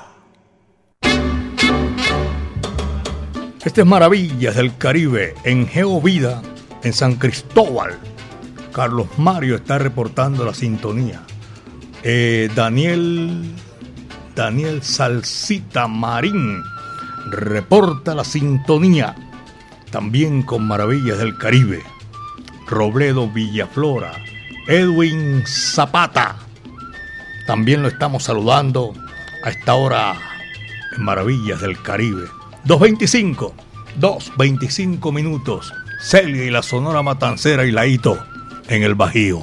Este 3.65 3.81
es 3.81 3.87
Maravillas 3.87 4.55
del 4.55 4.77
Caribe 4.77 5.35
en 5.43 5.67
Geovida, 5.67 6.41
en 6.85 6.93
San 6.93 7.17
Cristóbal. 7.17 7.99
Carlos 8.73 9.09
Mario 9.19 9.57
está 9.57 9.79
reportando 9.79 10.45
la 10.45 10.55
sintonía. 10.55 11.21
Eh, 12.05 12.49
Daniel, 12.55 13.43
Daniel 14.37 14.85
Salsita 14.85 15.89
Marín 15.89 16.63
reporta 17.33 18.15
la 18.15 18.23
sintonía. 18.23 19.17
También 19.91 20.43
con 20.43 20.65
Maravillas 20.65 21.19
del 21.19 21.37
Caribe. 21.39 21.83
Robledo 22.69 23.29
Villaflora, 23.29 24.13
Edwin 24.69 25.45
Zapata. 25.47 26.37
También 27.47 27.81
lo 27.81 27.89
estamos 27.89 28.25
saludando 28.25 28.93
a 29.43 29.49
esta 29.49 29.75
hora 29.75 30.15
en 30.95 31.03
Maravillas 31.03 31.63
del 31.63 31.81
Caribe. 31.81 32.25
2.25, 32.67 33.55
2.25 33.99 35.11
minutos. 35.11 35.73
Celia 36.03 36.45
y 36.45 36.51
la 36.51 36.63
Sonora 36.63 37.03
Matancera 37.03 37.65
y 37.65 37.73
Laito 37.73 38.23
en 38.69 38.83
el 38.83 38.95
Bajío. 38.95 39.41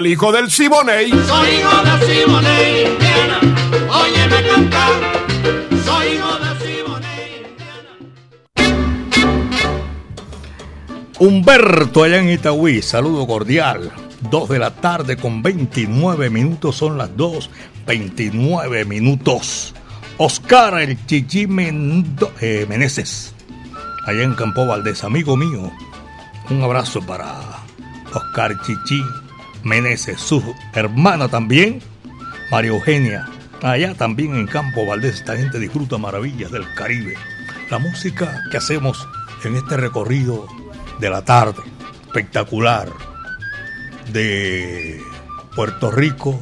Al 0.00 0.06
hijo 0.06 0.32
del 0.32 0.50
Siboney. 0.50 1.10
Soy 1.10 1.48
hijo 1.56 1.82
del 1.84 2.00
Siboney, 2.08 2.86
Indiana. 2.86 3.38
Óyeme 3.92 4.48
cantar. 4.48 4.92
Soy 5.84 6.06
hijo 6.14 6.38
del 6.38 6.58
Siboney, 6.58 7.56
Humberto 11.18 12.02
allá 12.02 12.16
en 12.16 12.30
Itagüí, 12.30 12.80
saludo 12.80 13.26
cordial. 13.26 13.92
2 14.30 14.48
de 14.48 14.58
la 14.58 14.70
tarde 14.70 15.18
con 15.18 15.42
29 15.42 16.30
minutos, 16.30 16.76
son 16.76 16.96
las 16.96 17.14
2, 17.14 17.50
29 17.86 18.86
minutos. 18.86 19.74
Oscar 20.16 20.80
el 20.80 21.04
Chichi 21.04 21.46
Mendo, 21.46 22.32
eh, 22.40 22.64
Meneses, 22.66 23.34
allá 24.06 24.22
en 24.22 24.32
Campo 24.32 24.64
Valdés, 24.64 25.04
amigo 25.04 25.36
mío. 25.36 25.70
Un 26.48 26.62
abrazo 26.62 27.02
para 27.02 27.38
Oscar 28.14 28.58
Chichi 28.62 29.02
Meneses, 29.62 30.20
su 30.20 30.42
hermana 30.74 31.28
también, 31.28 31.80
María 32.50 32.70
Eugenia. 32.70 33.28
Allá 33.62 33.94
también 33.94 34.34
en 34.34 34.46
Campo 34.46 34.86
Valdés, 34.86 35.16
esta 35.16 35.36
gente 35.36 35.58
disfruta 35.58 35.98
maravillas 35.98 36.50
del 36.50 36.72
Caribe. 36.74 37.14
La 37.70 37.78
música 37.78 38.42
que 38.50 38.56
hacemos 38.56 39.06
en 39.44 39.56
este 39.56 39.76
recorrido 39.76 40.46
de 40.98 41.10
la 41.10 41.22
tarde, 41.22 41.62
espectacular, 42.06 42.88
de 44.12 45.00
Puerto 45.54 45.90
Rico, 45.90 46.40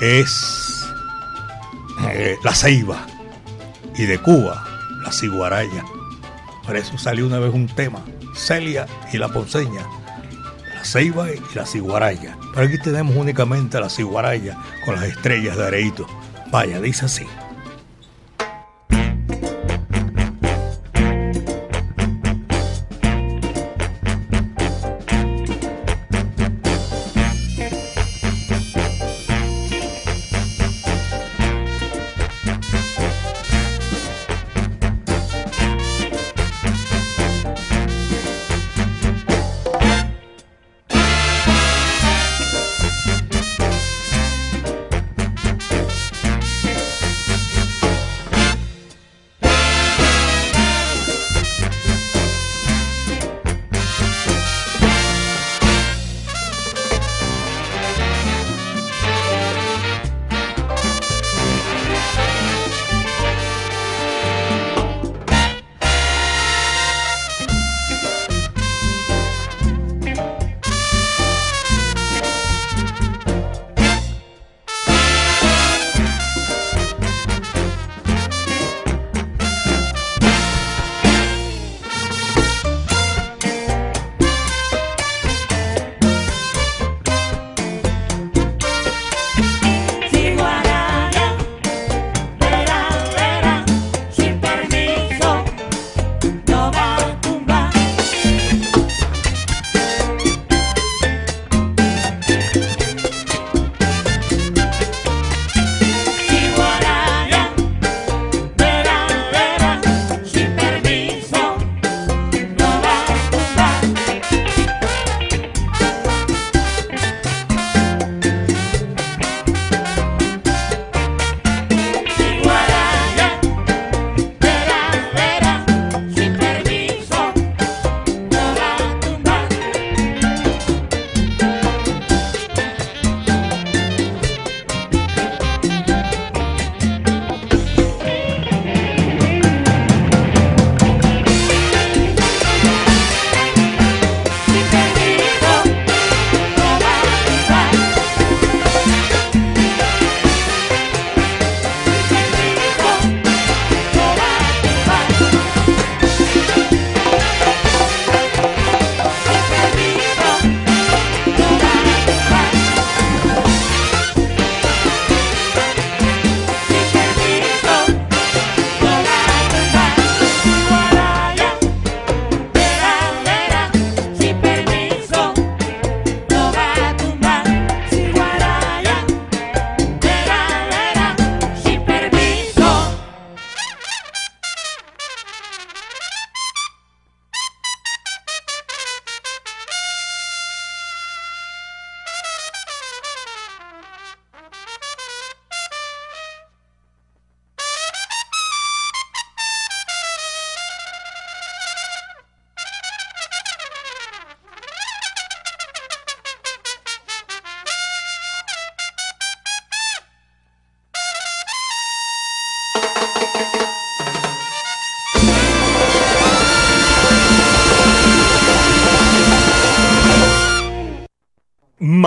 es 0.00 0.86
eh, 2.10 2.36
la 2.44 2.54
ceiba 2.54 3.06
y 3.96 4.04
de 4.04 4.18
Cuba, 4.18 4.66
la 5.02 5.12
ciguaraya. 5.12 5.84
Por 6.64 6.76
eso 6.76 6.98
salió 6.98 7.26
una 7.26 7.38
vez 7.38 7.54
un 7.54 7.68
tema, 7.68 8.00
Celia 8.34 8.86
y 9.12 9.18
la 9.18 9.28
Ponceña, 9.28 9.86
ceiba 10.86 11.30
y 11.30 11.40
la 11.54 11.66
ciguaraya. 11.66 12.38
Pero 12.54 12.66
aquí 12.66 12.78
tenemos 12.78 13.16
únicamente 13.16 13.78
la 13.80 13.90
ciguaraya 13.90 14.56
con 14.84 14.94
las 14.94 15.04
estrellas 15.04 15.56
de 15.56 15.66
Areito. 15.66 16.06
Vaya, 16.50 16.80
dice 16.80 17.06
así. 17.06 17.26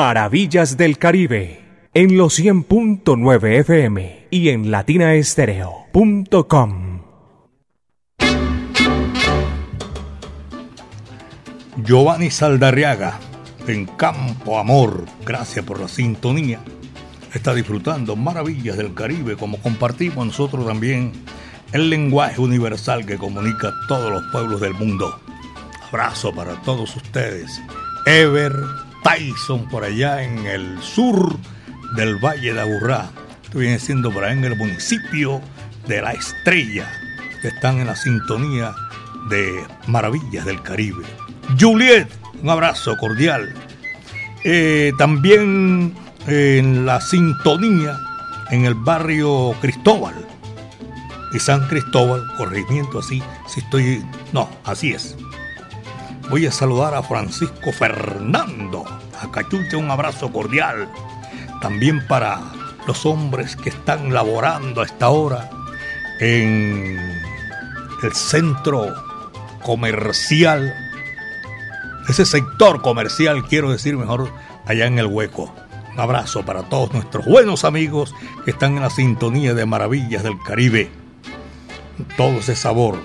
Maravillas 0.09 0.75
del 0.75 0.97
Caribe 0.97 1.61
en 1.93 2.17
los 2.17 2.39
100.9 2.39 3.59
FM 3.59 4.25
y 4.31 4.49
en 4.49 4.71
latinaestereo.com. 4.71 7.03
Giovanni 11.83 12.31
Saldarriaga, 12.31 13.19
en 13.67 13.85
Campo 13.85 14.57
Amor, 14.57 15.05
gracias 15.23 15.63
por 15.63 15.79
la 15.79 15.87
sintonía. 15.87 16.59
Está 17.31 17.53
disfrutando 17.53 18.15
maravillas 18.15 18.77
del 18.77 18.95
Caribe 18.95 19.37
como 19.37 19.61
compartimos 19.61 20.25
nosotros 20.25 20.65
también 20.65 21.11
el 21.71 21.91
lenguaje 21.91 22.41
universal 22.41 23.05
que 23.05 23.19
comunica 23.19 23.67
a 23.67 23.75
todos 23.87 24.11
los 24.11 24.23
pueblos 24.31 24.59
del 24.59 24.73
mundo. 24.73 25.19
Abrazo 25.87 26.33
para 26.33 26.55
todos 26.63 26.95
ustedes. 26.95 27.61
Ever 28.07 28.88
Tyson 29.03 29.67
por 29.69 29.83
allá 29.83 30.23
en 30.23 30.45
el 30.45 30.81
sur 30.81 31.37
del 31.95 32.15
Valle 32.15 32.53
de 32.53 32.61
Aburrá. 32.61 33.09
Esto 33.43 33.59
viene 33.59 33.79
siendo 33.79 34.11
por 34.11 34.23
allá 34.23 34.33
en 34.33 34.43
el 34.45 34.55
municipio 34.55 35.41
de 35.87 36.01
La 36.01 36.11
Estrella, 36.11 36.91
que 37.41 37.49
están 37.49 37.79
en 37.79 37.87
la 37.87 37.95
sintonía 37.95 38.73
de 39.29 39.65
Maravillas 39.87 40.45
del 40.45 40.61
Caribe. 40.61 41.03
Juliet, 41.59 42.07
un 42.41 42.49
abrazo 42.49 42.95
cordial. 42.97 43.53
Eh, 44.43 44.93
también 44.97 45.93
en 46.27 46.85
la 46.85 47.01
sintonía 47.01 47.97
en 48.51 48.65
el 48.65 48.73
barrio 48.73 49.55
Cristóbal 49.61 50.15
y 51.33 51.39
San 51.39 51.67
Cristóbal, 51.67 52.25
corregimiento 52.37 52.99
así, 52.99 53.21
si 53.47 53.59
estoy... 53.59 54.03
No, 54.33 54.49
así 54.63 54.91
es. 54.91 55.15
Voy 56.29 56.45
a 56.45 56.51
saludar 56.51 56.93
a 56.93 57.01
Francisco 57.01 57.71
Fernando, 57.71 58.85
a 59.19 59.31
Cachucha 59.31 59.77
un 59.77 59.89
abrazo 59.89 60.31
cordial. 60.31 60.87
También 61.59 62.05
para 62.07 62.39
los 62.85 63.03
hombres 63.07 63.55
que 63.55 63.69
están 63.69 64.13
laborando 64.13 64.81
a 64.81 64.85
esta 64.85 65.09
hora 65.09 65.49
en 66.19 66.99
el 68.03 68.13
centro 68.13 68.93
comercial, 69.63 70.71
ese 72.07 72.25
sector 72.25 72.83
comercial, 72.83 73.47
quiero 73.47 73.71
decir 73.71 73.97
mejor, 73.97 74.31
allá 74.65 74.85
en 74.85 74.99
el 74.99 75.07
hueco. 75.07 75.51
Un 75.93 75.99
abrazo 75.99 76.45
para 76.45 76.61
todos 76.61 76.93
nuestros 76.93 77.25
buenos 77.25 77.65
amigos 77.65 78.13
que 78.45 78.51
están 78.51 78.75
en 78.75 78.83
la 78.83 78.91
sintonía 78.91 79.55
de 79.55 79.65
Maravillas 79.65 80.21
del 80.21 80.39
Caribe. 80.45 80.91
Todo 82.15 82.37
ese 82.37 82.55
sabor. 82.55 82.99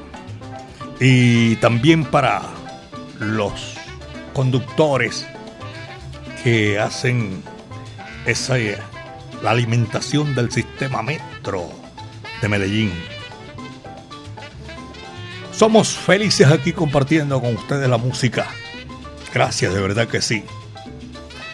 Y 1.01 1.57
también 1.57 2.05
para 2.05 2.43
los 3.19 3.75
conductores 4.33 5.27
que 6.43 6.79
hacen 6.79 7.43
esa, 8.27 8.57
la 9.43 9.51
alimentación 9.51 10.35
del 10.35 10.51
sistema 10.51 11.03
metro 11.03 11.71
de 12.41 12.49
Medellín. 12.49 12.93
Somos 15.53 15.97
felices 15.97 16.49
aquí 16.49 16.73
compartiendo 16.73 17.41
con 17.41 17.55
ustedes 17.55 17.89
la 17.89 17.97
música. 17.97 18.47
Gracias, 19.33 19.73
de 19.73 19.81
verdad 19.81 20.09
que 20.09 20.21
sí. 20.21 20.45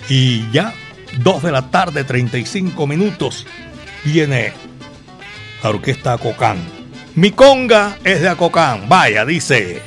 Y 0.08 0.50
ya, 0.50 0.74
2 1.18 1.42
de 1.42 1.52
la 1.52 1.70
tarde, 1.70 2.04
35 2.04 2.86
minutos, 2.86 3.46
viene 4.04 4.52
la 5.62 5.70
orquesta 5.70 6.14
Acocán. 6.14 6.58
Mi 7.14 7.30
conga 7.30 7.98
es 8.02 8.20
de 8.22 8.28
Acocán. 8.28 8.88
Vaya, 8.88 9.24
dice. 9.24 9.82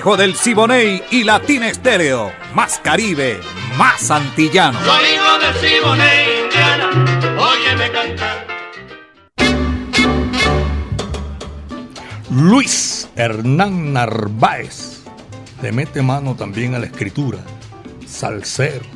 Hijo 0.00 0.16
del 0.16 0.34
Siboney 0.34 1.02
y 1.10 1.24
Latina 1.24 1.68
Estéreo. 1.68 2.32
Más 2.54 2.78
Caribe, 2.78 3.38
más 3.76 4.10
antillano. 4.10 4.80
Soy 4.82 5.04
hijo 5.14 5.38
del 5.38 5.54
Siboney, 5.56 6.40
Indiana. 6.44 6.90
Óyeme 7.38 7.90
cantar. 7.92 8.46
Luis 12.30 13.10
Hernán 13.14 13.92
Narváez 13.92 15.02
le 15.60 15.70
mete 15.70 16.00
mano 16.00 16.34
también 16.34 16.74
a 16.74 16.78
la 16.78 16.86
escritura. 16.86 17.40
Salcero. 18.06 18.86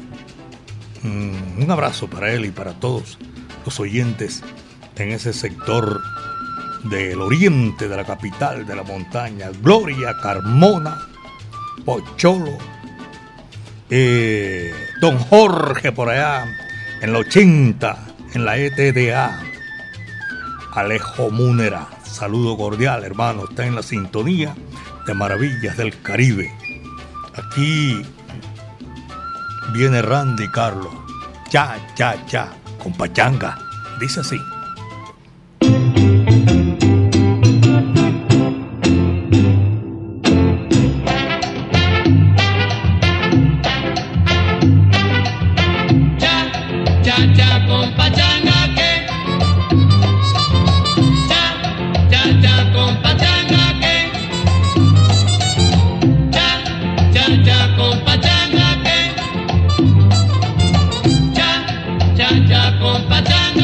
Mm, 1.03 1.65
un 1.65 1.71
abrazo 1.71 2.09
para 2.09 2.33
él 2.33 2.47
y 2.47 2.51
para 2.51 2.73
todos 2.81 3.19
los 3.67 3.79
oyentes 3.79 4.43
en 4.97 5.13
ese 5.13 5.35
sector 5.35 6.01
del 6.85 7.21
oriente 7.21 7.89
de 7.89 7.97
la 7.97 8.05
capital 8.05 8.67
de 8.67 8.77
la 8.77 8.83
montaña. 8.83 9.51
Gloria 9.63 10.17
Carmona, 10.23 11.01
Pocholo, 11.85 12.59
eh, 13.91 14.73
Don 15.01 15.19
Jorge 15.19 15.93
por 15.93 16.11
allá, 16.11 16.47
en 17.01 17.13
la 17.13 17.19
80, 17.19 18.07
en 18.35 18.45
la 18.45 18.57
ETDA. 18.57 19.41
Alejo 20.75 21.31
Múnera, 21.31 21.89
saludo 22.03 22.57
cordial 22.57 23.05
hermano, 23.05 23.45
está 23.49 23.65
en 23.67 23.77
la 23.77 23.83
sintonía 23.83 24.55
de 25.07 25.15
Maravillas 25.15 25.77
del 25.77 26.01
Caribe. 26.03 26.53
Aquí 27.35 28.03
viene 29.73 30.03
Randy 30.03 30.49
Carlos, 30.49 30.93
cha, 31.49 31.77
cha, 31.95 32.25
cha, 32.27 32.49
con 32.83 32.93
pachanga, 32.93 33.59
dice 34.01 34.21
así. 34.21 34.39
compadre. 62.85 63.64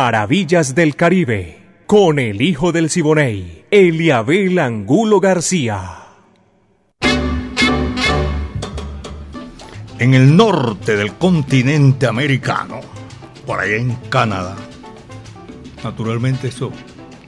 Maravillas 0.00 0.76
del 0.76 0.94
Caribe, 0.94 1.82
con 1.88 2.20
el 2.20 2.40
hijo 2.40 2.70
del 2.70 2.88
Siboney, 2.88 3.64
Eliabel 3.68 4.60
Angulo 4.60 5.18
García. 5.18 6.04
En 9.98 10.14
el 10.14 10.36
norte 10.36 10.94
del 10.94 11.14
continente 11.14 12.06
americano, 12.06 12.78
por 13.44 13.58
allá 13.58 13.74
en 13.74 13.96
Canadá, 14.08 14.54
naturalmente 15.82 16.46
eso, 16.46 16.70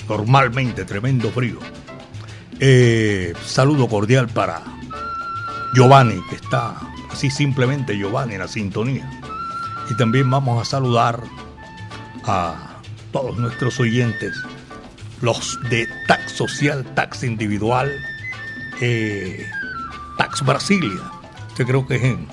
normalmente 0.09 0.85
tremendo 0.85 1.29
frío. 1.31 1.59
Eh, 2.61 3.33
saludo 3.45 3.89
cordial 3.89 4.29
para 4.29 4.63
Giovanni, 5.75 6.23
que 6.31 6.37
está 6.37 6.77
así 7.11 7.31
simplemente 7.31 7.99
Giovanni 7.99 8.35
en 8.35 8.41
la 8.41 8.49
sintonía. 8.49 9.11
Y 9.91 9.97
también 9.97 10.31
vamos 10.31 10.63
a 10.63 10.65
saludar 10.65 11.21
a 12.25 12.81
todos 13.13 13.37
nuestros 13.39 13.79
oyentes, 13.81 14.35
los 15.21 15.59
de 15.69 15.89
Tax 16.07 16.33
Social, 16.33 16.85
Tax 16.95 17.25
Individual, 17.25 17.91
eh, 18.81 19.47
Tax 20.19 20.45
Brasilia, 20.45 21.01
que 21.57 21.65
creo 21.65 21.87
que 21.87 21.97
es 21.97 22.03
en, 22.03 22.29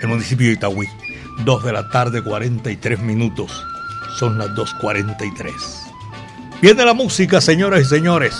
el 0.00 0.08
municipio 0.08 0.46
de 0.46 0.52
Itagüí. 0.54 0.88
2 1.44 1.64
de 1.64 1.72
la 1.72 1.88
tarde, 1.90 2.22
43 2.22 2.98
minutos. 2.98 3.64
Son 4.18 4.38
las 4.38 4.48
2.43. 4.50 5.52
Viene 6.60 6.84
la 6.84 6.94
música, 6.94 7.40
señoras 7.40 7.82
y 7.82 7.84
señores. 7.84 8.34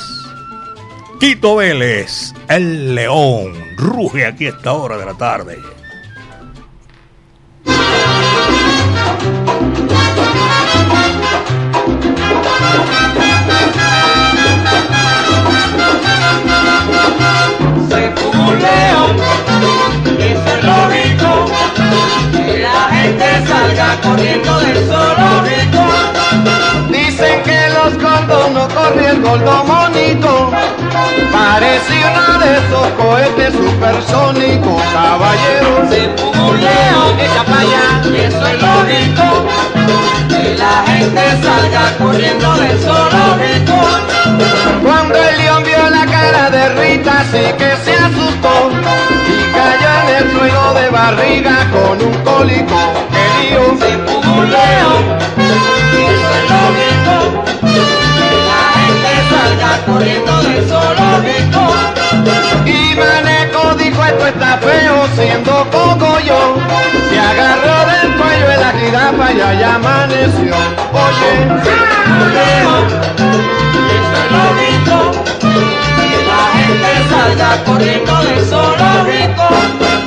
Tito 1.21 1.57
Vélez, 1.57 2.35
el 2.49 2.95
león, 2.95 3.53
ruge 3.77 4.27
aquí 4.27 4.47
a 4.47 4.51
esta 4.51 4.73
hora 4.73 4.97
de 4.97 5.07
la 5.07 5.15
tarde. 5.15 5.59
Corriendo 24.03 24.61
del 24.61 24.87
zoológico. 24.87 25.83
Dicen 26.91 27.43
que 27.43 27.69
los 27.71 28.03
gordos 28.03 28.51
no 28.53 28.69
corren 28.69 29.05
el 29.05 29.23
gordo 29.23 29.65
monito. 29.65 29.88
Parece 31.33 31.95
uno 32.11 32.39
de 32.39 32.59
esos 32.59 32.87
cohetes 32.93 33.53
supersónicos, 33.55 34.83
caballero. 34.93 35.89
Se 35.91 36.09
fue 36.17 36.31
un 36.31 36.61
león, 36.61 37.21
echa 37.21 37.45
para 37.45 37.61
allá, 37.61 37.87
y 38.05 38.17
eso 38.17 38.47
es 38.47 38.63
lógico. 38.63 39.27
Que 40.29 40.57
la 40.57 40.85
gente 40.87 41.23
salga 41.43 41.97
corriendo 41.99 42.55
del 42.55 42.79
zoológico. 42.79 43.79
Cuando 44.83 45.15
el 45.15 45.39
león 45.39 45.63
vio 45.65 45.91
la 45.91 46.07
cara 46.07 46.51
de 46.51 46.59
perrita 46.59 47.25
sí 47.31 47.53
que 47.59 47.77
se 47.85 47.95
asustó 47.95 48.71
y 49.27 49.53
cayó 49.53 49.93
en 50.03 50.09
el 50.17 50.33
suelo 50.33 50.75
de 50.75 50.89
barriga 50.91 51.71
con 51.71 52.01
un 52.07 52.15
cólico 52.25 52.79
que 53.13 53.49
dio 53.49 53.77
Se 53.79 53.99
pudo 53.99 54.33
un 54.33 54.51
león 54.51 55.03
y 55.39 56.01
eso 56.13 56.31
es 56.39 56.45
lógico 56.55 57.45
que 57.61 58.31
la 58.49 58.63
gente 58.81 59.13
salga 59.31 59.87
corriendo. 59.87 60.38
Y 62.69 62.95
Maneco 62.95 63.75
dijo 63.77 64.05
esto 64.05 64.27
está 64.27 64.59
feo 64.59 65.09
siendo 65.17 65.65
poco 65.71 66.19
yo 66.21 66.57
Se 67.11 67.19
agarró 67.19 67.79
del 67.91 68.17
cuello 68.17 68.49
de 68.49 68.57
la 68.59 68.73
jirafa 68.73 69.33
y 69.33 69.41
allá 69.41 69.75
amaneció. 69.77 70.55
Oye, 70.93 71.33
y 73.75 73.91
eso 73.97 74.17
es 74.21 74.29
lógico. 74.37 74.97
Que 75.97 76.11
la 76.31 76.43
gente 76.59 76.91
salga 77.11 77.65
corriendo 77.65 78.15
del 78.23 78.45
zoológico. 78.45 79.98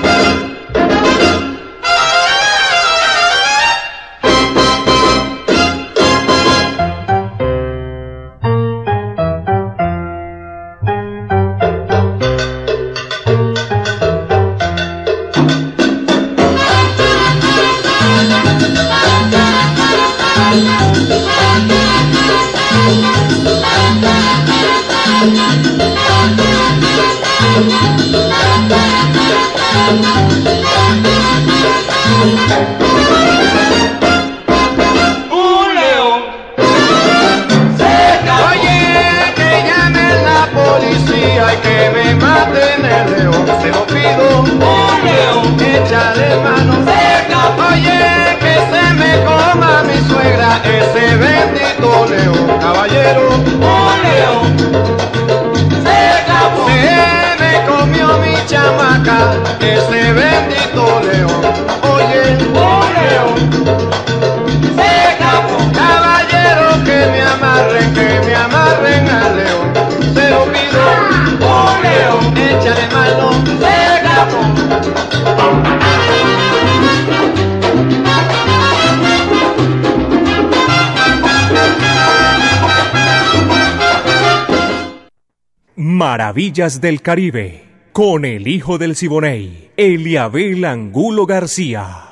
Maravillas 86.12 86.82
del 86.82 87.02
Caribe, 87.02 87.64
con 87.94 88.26
el 88.26 88.46
hijo 88.50 88.78
del 88.78 88.98
Siboney, 88.98 89.72
Eliabel 89.78 90.66
Angulo 90.66 91.26
García. 91.26 92.10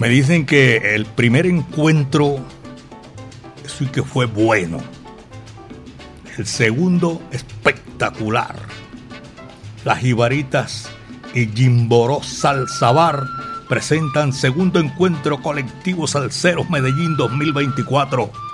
Me 0.00 0.08
dicen 0.08 0.46
que 0.46 0.94
el 0.94 1.04
primer 1.04 1.44
encuentro 1.44 2.38
sí 3.66 3.88
que 3.88 4.02
fue 4.02 4.24
bueno. 4.24 4.78
El 6.38 6.46
segundo 6.46 7.20
espectacular. 7.30 8.56
Las 9.84 9.98
Jibaritas 9.98 10.88
y 11.34 11.46
Jimboró 11.46 12.22
Salsabar 12.22 13.22
presentan 13.68 14.32
segundo 14.32 14.80
encuentro 14.80 15.42
colectivo 15.42 16.06
Salceros 16.06 16.70
Medellín 16.70 17.18
2024. 17.18 18.45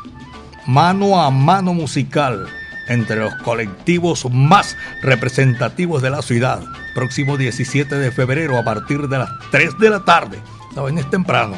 Mano 0.67 1.21
a 1.21 1.31
mano 1.31 1.75
musical 1.75 2.47
entre 2.87 3.17
los 3.17 3.35
colectivos 3.37 4.29
más 4.31 4.77
representativos 5.03 6.03
de 6.03 6.11
la 6.11 6.23
ciudad. 6.23 6.63
Próximo 6.95 7.37
17 7.37 7.97
de 7.97 8.13
febrero 8.13 8.57
a 8.59 8.63
partir 8.63 9.09
de 9.09 9.19
las 9.19 9.31
3 9.51 9.79
de 9.79 9.91
la 9.91 10.05
tarde. 10.05 10.39
Saben, 10.75 10.99
es 10.99 11.11
temprano. 11.11 11.57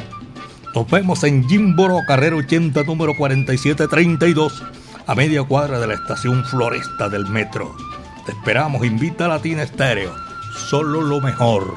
Nos 0.73 0.89
vemos 0.89 1.23
en 1.23 1.47
Jimboro, 1.47 1.99
carrera 2.07 2.35
80, 2.35 2.83
número 2.83 3.15
4732, 3.15 4.63
a 5.05 5.15
media 5.15 5.43
cuadra 5.43 5.79
de 5.79 5.87
la 5.87 5.93
estación 5.93 6.43
Floresta 6.43 7.07
del 7.07 7.27
metro. 7.27 7.75
Te 8.25 8.31
esperamos, 8.31 8.83
invita 8.83 9.25
a 9.25 9.29
Latina 9.29 9.61
Estéreo. 9.61 10.13
Solo 10.67 11.01
lo 11.01 11.21
mejor. 11.21 11.75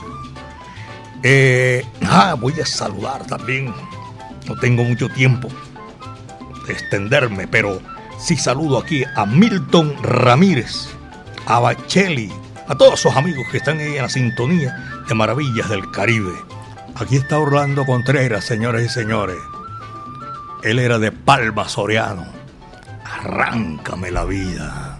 Eh, 1.23 1.85
ah, 2.07 2.37
voy 2.41 2.55
a 2.61 2.65
saludar 2.65 3.27
también. 3.27 3.73
No 4.49 4.57
tengo 4.57 4.83
mucho 4.83 5.11
tiempo 5.11 5.49
extenderme, 6.73 7.47
pero 7.47 7.81
sí 8.19 8.37
saludo 8.37 8.79
aquí 8.79 9.05
a 9.17 9.27
Milton 9.27 9.95
Ramírez, 10.03 10.89
a 11.47 11.61
Bacheli, 11.61 12.33
a 12.67 12.75
todos 12.77 13.01
esos 13.01 13.17
amigos 13.17 13.47
que 13.51 13.59
están 13.59 13.79
ahí 13.79 13.97
en 13.97 14.03
la 14.03 14.09
sintonía 14.09 15.03
de 15.09 15.15
Maravillas 15.15 15.69
del 15.69 15.91
Caribe. 15.91 16.33
Aquí 16.97 17.17
está 17.17 17.39
Orlando 17.39 17.87
Contreras, 17.87 18.45
señores 18.45 18.87
y 18.87 18.89
señores. 18.89 19.39
Él 20.63 20.79
era 20.79 20.99
de 20.99 21.13
Palma 21.13 21.69
Soriano. 21.69 22.27
Arráncame 23.05 24.11
la 24.11 24.25
vida. 24.25 24.98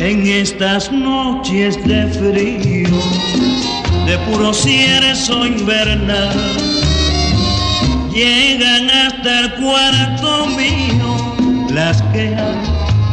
En 0.00 0.26
estas 0.26 0.90
noches 0.90 1.76
de 1.86 2.06
frío, 2.06 2.88
de 4.06 4.16
puro 4.30 4.54
cierzo 4.54 5.44
invernal, 5.44 6.34
llegan 8.10 8.88
hasta 8.88 9.40
el 9.40 9.54
cuarto 9.56 10.46
mío 10.56 11.68
las 11.74 12.00
quejas 12.14 12.56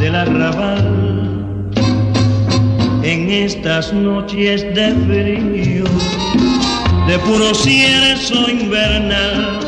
del 0.00 0.14
arrabal. 0.14 1.70
En 3.02 3.30
estas 3.32 3.92
noches 3.92 4.62
de 4.74 4.94
frío, 5.06 5.84
de 7.06 7.18
puro 7.18 7.54
cierzo 7.54 8.48
invernal, 8.48 9.60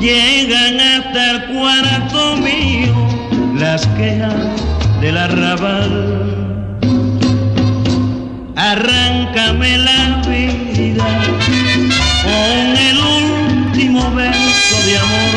llegan 0.00 0.80
hasta 0.80 1.32
el 1.32 1.44
cuarto 1.54 2.36
mío 2.38 2.94
las 3.58 3.86
quejas 3.88 4.75
del 5.00 5.16
arrabal. 5.16 6.36
Arráncame 8.56 9.78
la 9.78 10.22
vida 10.26 11.06
con 12.24 12.76
el 12.76 12.98
último 12.98 14.10
verso 14.14 14.76
de 14.86 14.98
amor. 14.98 15.34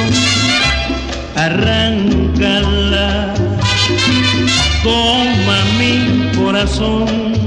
Arráncala, 1.36 3.34
toma 4.84 5.58
mi 5.78 6.32
corazón. 6.38 7.39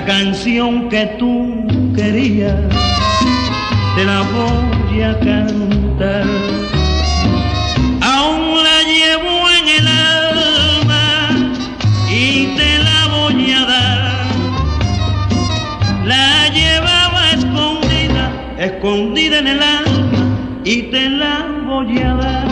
La 0.00 0.06
canción 0.06 0.88
que 0.88 1.04
tú 1.18 1.66
querías, 1.94 2.56
te 3.94 4.02
la 4.02 4.22
voy 4.32 5.02
a 5.02 5.12
cantar. 5.20 6.24
Aún 8.00 8.62
la 8.64 8.78
llevo 8.92 9.50
en 9.58 9.68
el 9.78 9.86
alma 9.86 11.06
y 12.10 12.46
te 12.56 12.78
la 12.78 13.08
voy 13.14 13.52
a 13.52 13.66
dar. 13.66 14.24
La 16.06 16.48
llevaba 16.48 17.32
escondida, 17.32 18.32
escondida 18.58 19.38
en 19.40 19.48
el 19.48 19.62
alma 19.62 20.62
y 20.64 20.82
te 20.84 21.10
la 21.10 21.46
voy 21.66 21.98
a 21.98 22.14
dar. 22.14 22.48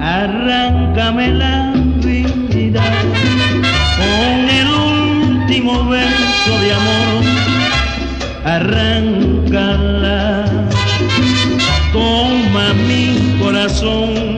arráncame 0.00 1.28
último 5.58 5.88
verso 5.88 6.58
de 6.60 6.72
amor, 6.72 7.24
arráncala, 8.44 9.88
toma 11.92 12.74
mi 12.86 13.36
corazón, 13.40 14.37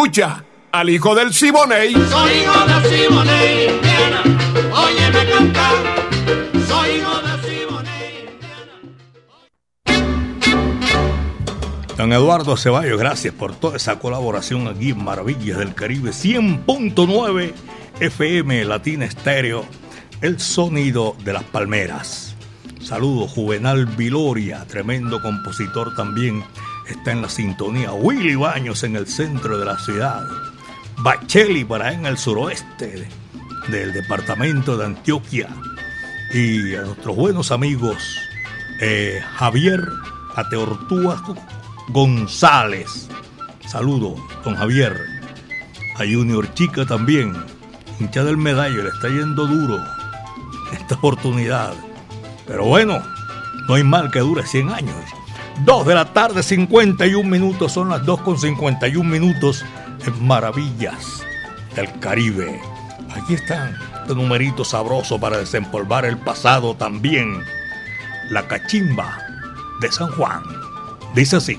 Escucha 0.00 0.42
al 0.72 0.88
hijo 0.88 1.14
del 1.14 1.34
Siboney. 1.34 1.92
Soy 1.92 2.32
hijo 2.32 2.66
de 2.66 2.88
Simone, 2.88 3.66
Indiana. 3.66 4.22
Óyeme 4.72 5.30
cantar. 5.30 5.74
Soy 6.66 6.90
hijo 6.92 7.20
de 7.20 7.32
Simone. 7.46 7.90
Don 11.98 12.14
Eduardo 12.14 12.56
Ceballos, 12.56 12.98
gracias 12.98 13.34
por 13.34 13.54
toda 13.54 13.76
esa 13.76 13.98
colaboración 13.98 14.68
aquí 14.68 14.92
en 14.92 15.04
Maravillas 15.04 15.58
del 15.58 15.74
Caribe 15.74 16.12
100.9 16.12 17.52
FM 18.00 18.64
Latina 18.64 19.04
Estéreo, 19.04 19.66
el 20.22 20.40
sonido 20.40 21.14
de 21.24 21.34
las 21.34 21.44
palmeras. 21.44 22.34
Saludos, 22.80 23.32
Juvenal 23.32 23.84
Viloria, 23.84 24.64
tremendo 24.66 25.20
compositor 25.20 25.94
también, 25.94 26.42
está 26.92 27.12
en 27.12 27.22
la 27.22 27.28
sintonía. 27.28 27.92
Willy 27.92 28.34
Baños 28.36 28.82
en 28.84 28.96
el 28.96 29.06
centro 29.06 29.58
de 29.58 29.64
la 29.64 29.78
ciudad. 29.78 30.22
Bacheli 30.98 31.64
para 31.64 31.92
en 31.92 32.06
el 32.06 32.18
suroeste 32.18 32.86
de- 32.86 33.08
del 33.68 33.92
departamento 33.92 34.76
de 34.76 34.86
Antioquia. 34.86 35.48
Y 36.32 36.74
a 36.74 36.82
nuestros 36.82 37.16
buenos 37.16 37.50
amigos 37.50 37.96
eh, 38.80 39.20
Javier 39.36 39.80
Ateortúa 40.36 41.22
González. 41.88 43.08
Saludo, 43.68 44.16
don 44.44 44.56
Javier. 44.56 44.96
A 45.96 45.98
Junior 45.98 46.52
Chica 46.54 46.86
también. 46.86 47.34
Hincha 47.98 48.24
del 48.24 48.36
medallo, 48.38 48.82
le 48.82 48.88
está 48.90 49.08
yendo 49.08 49.46
duro 49.46 49.78
esta 50.72 50.94
oportunidad. 50.94 51.74
Pero 52.46 52.64
bueno, 52.64 53.02
no 53.68 53.74
hay 53.74 53.84
mal 53.84 54.10
que 54.10 54.20
dure 54.20 54.46
100 54.46 54.70
años. 54.70 54.96
2 55.64 55.86
de 55.86 55.94
la 55.94 56.12
tarde, 56.12 56.42
51 56.42 57.28
minutos, 57.28 57.72
son 57.72 57.90
las 57.90 58.04
2 58.04 58.20
con 58.22 58.38
51 58.38 59.08
minutos 59.08 59.64
en 60.06 60.26
Maravillas 60.26 61.22
del 61.76 61.98
Caribe. 62.00 62.60
Aquí 63.10 63.34
están, 63.34 63.76
este 64.00 64.14
numerito 64.14 64.64
sabroso 64.64 65.18
para 65.20 65.38
desempolvar 65.38 66.04
el 66.04 66.16
pasado 66.16 66.74
también. 66.74 67.42
La 68.30 68.46
cachimba 68.46 69.18
de 69.80 69.92
San 69.92 70.10
Juan. 70.12 70.42
Dice 71.14 71.36
así. 71.36 71.58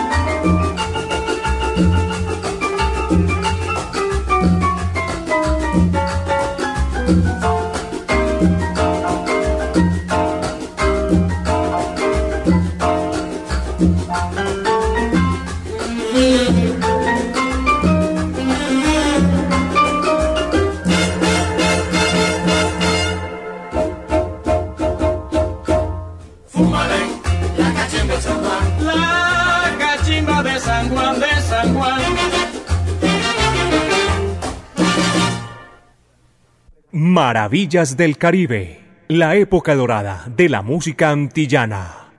Maravillas 37.31 37.95
del 37.95 38.17
Caribe, 38.17 39.05
la 39.07 39.37
época 39.37 39.73
dorada 39.73 40.25
de 40.35 40.49
la 40.49 40.61
música 40.61 41.11
antillana. 41.11 42.11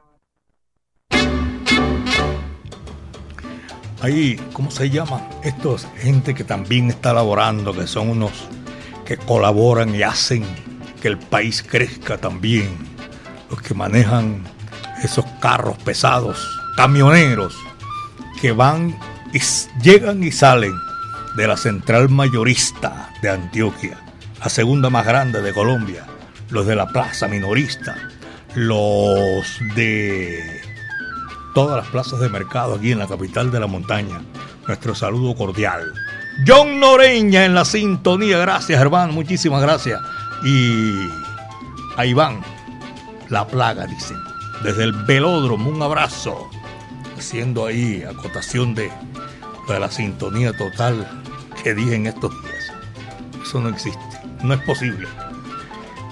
Ahí, 4.00 4.40
¿cómo 4.54 4.70
se 4.70 4.88
llama? 4.88 5.28
Estos 5.44 5.86
gente 5.98 6.34
que 6.34 6.44
también 6.44 6.88
está 6.88 7.12
laborando, 7.12 7.74
que 7.74 7.86
son 7.86 8.08
unos 8.08 8.32
que 9.04 9.18
colaboran 9.18 9.94
y 9.94 10.02
hacen 10.02 10.46
que 11.02 11.08
el 11.08 11.18
país 11.18 11.62
crezca 11.62 12.16
también. 12.16 12.70
Los 13.50 13.60
que 13.60 13.74
manejan 13.74 14.42
esos 15.04 15.26
carros 15.42 15.76
pesados, 15.84 16.58
camioneros, 16.74 17.54
que 18.40 18.52
van 18.52 18.98
y 19.34 19.40
llegan 19.82 20.24
y 20.24 20.32
salen 20.32 20.72
de 21.36 21.48
la 21.48 21.58
central 21.58 22.08
mayorista 22.08 23.10
de 23.20 23.28
Antioquia, 23.28 24.01
la 24.42 24.48
segunda 24.48 24.90
más 24.90 25.06
grande 25.06 25.40
de 25.40 25.52
Colombia, 25.52 26.04
los 26.50 26.66
de 26.66 26.74
la 26.74 26.88
plaza 26.88 27.28
minorista, 27.28 27.96
los 28.56 29.46
de 29.76 30.60
todas 31.54 31.76
las 31.76 31.86
plazas 31.86 32.18
de 32.18 32.28
mercado 32.28 32.74
aquí 32.74 32.90
en 32.90 32.98
la 32.98 33.06
capital 33.06 33.52
de 33.52 33.60
la 33.60 33.68
montaña. 33.68 34.20
Nuestro 34.66 34.96
saludo 34.96 35.36
cordial. 35.36 35.92
John 36.44 36.80
Noreña 36.80 37.44
en 37.44 37.54
la 37.54 37.64
sintonía, 37.64 38.38
gracias 38.38 38.80
hermano, 38.80 39.12
muchísimas 39.12 39.62
gracias. 39.62 40.00
Y 40.44 41.08
ahí 41.96 42.12
van, 42.12 42.42
la 43.28 43.46
plaga, 43.46 43.86
dicen. 43.86 44.18
Desde 44.64 44.82
el 44.82 44.92
velódromo, 44.92 45.70
un 45.70 45.82
abrazo. 45.82 46.50
Haciendo 47.16 47.66
ahí 47.66 48.02
acotación 48.02 48.74
de, 48.74 48.90
de 49.68 49.78
la 49.78 49.88
sintonía 49.88 50.52
total 50.56 51.06
que 51.62 51.74
dije 51.74 51.94
en 51.94 52.08
estos 52.08 52.32
días. 52.42 52.72
Eso 53.44 53.60
no 53.60 53.68
existe, 53.68 54.00
no 54.42 54.54
es 54.54 54.60
posible. 54.60 55.08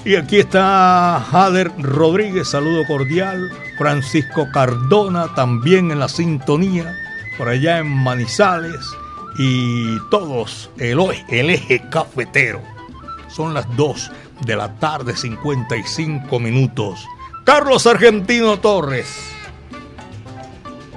Y 0.04 0.16
aquí 0.16 0.38
está 0.38 1.22
Jader 1.30 1.70
Rodríguez, 1.78 2.48
saludo 2.48 2.86
cordial. 2.86 3.50
Francisco 3.76 4.48
Cardona 4.52 5.34
también 5.34 5.90
en 5.90 5.98
la 5.98 6.08
sintonía, 6.08 6.96
por 7.36 7.48
allá 7.48 7.78
en 7.78 7.88
Manizales. 7.88 8.80
Y 9.38 9.98
todos, 10.10 10.70
el, 10.78 11.50
eje 11.50 11.82
cafetero. 11.90 12.62
Son 13.28 13.52
las 13.52 13.66
2 13.76 14.10
de 14.46 14.56
la 14.56 14.74
tarde, 14.76 15.14
55 15.14 16.40
minutos. 16.40 17.04
Carlos 17.44 17.86
Argentino 17.86 18.58
Torres. 18.58 19.06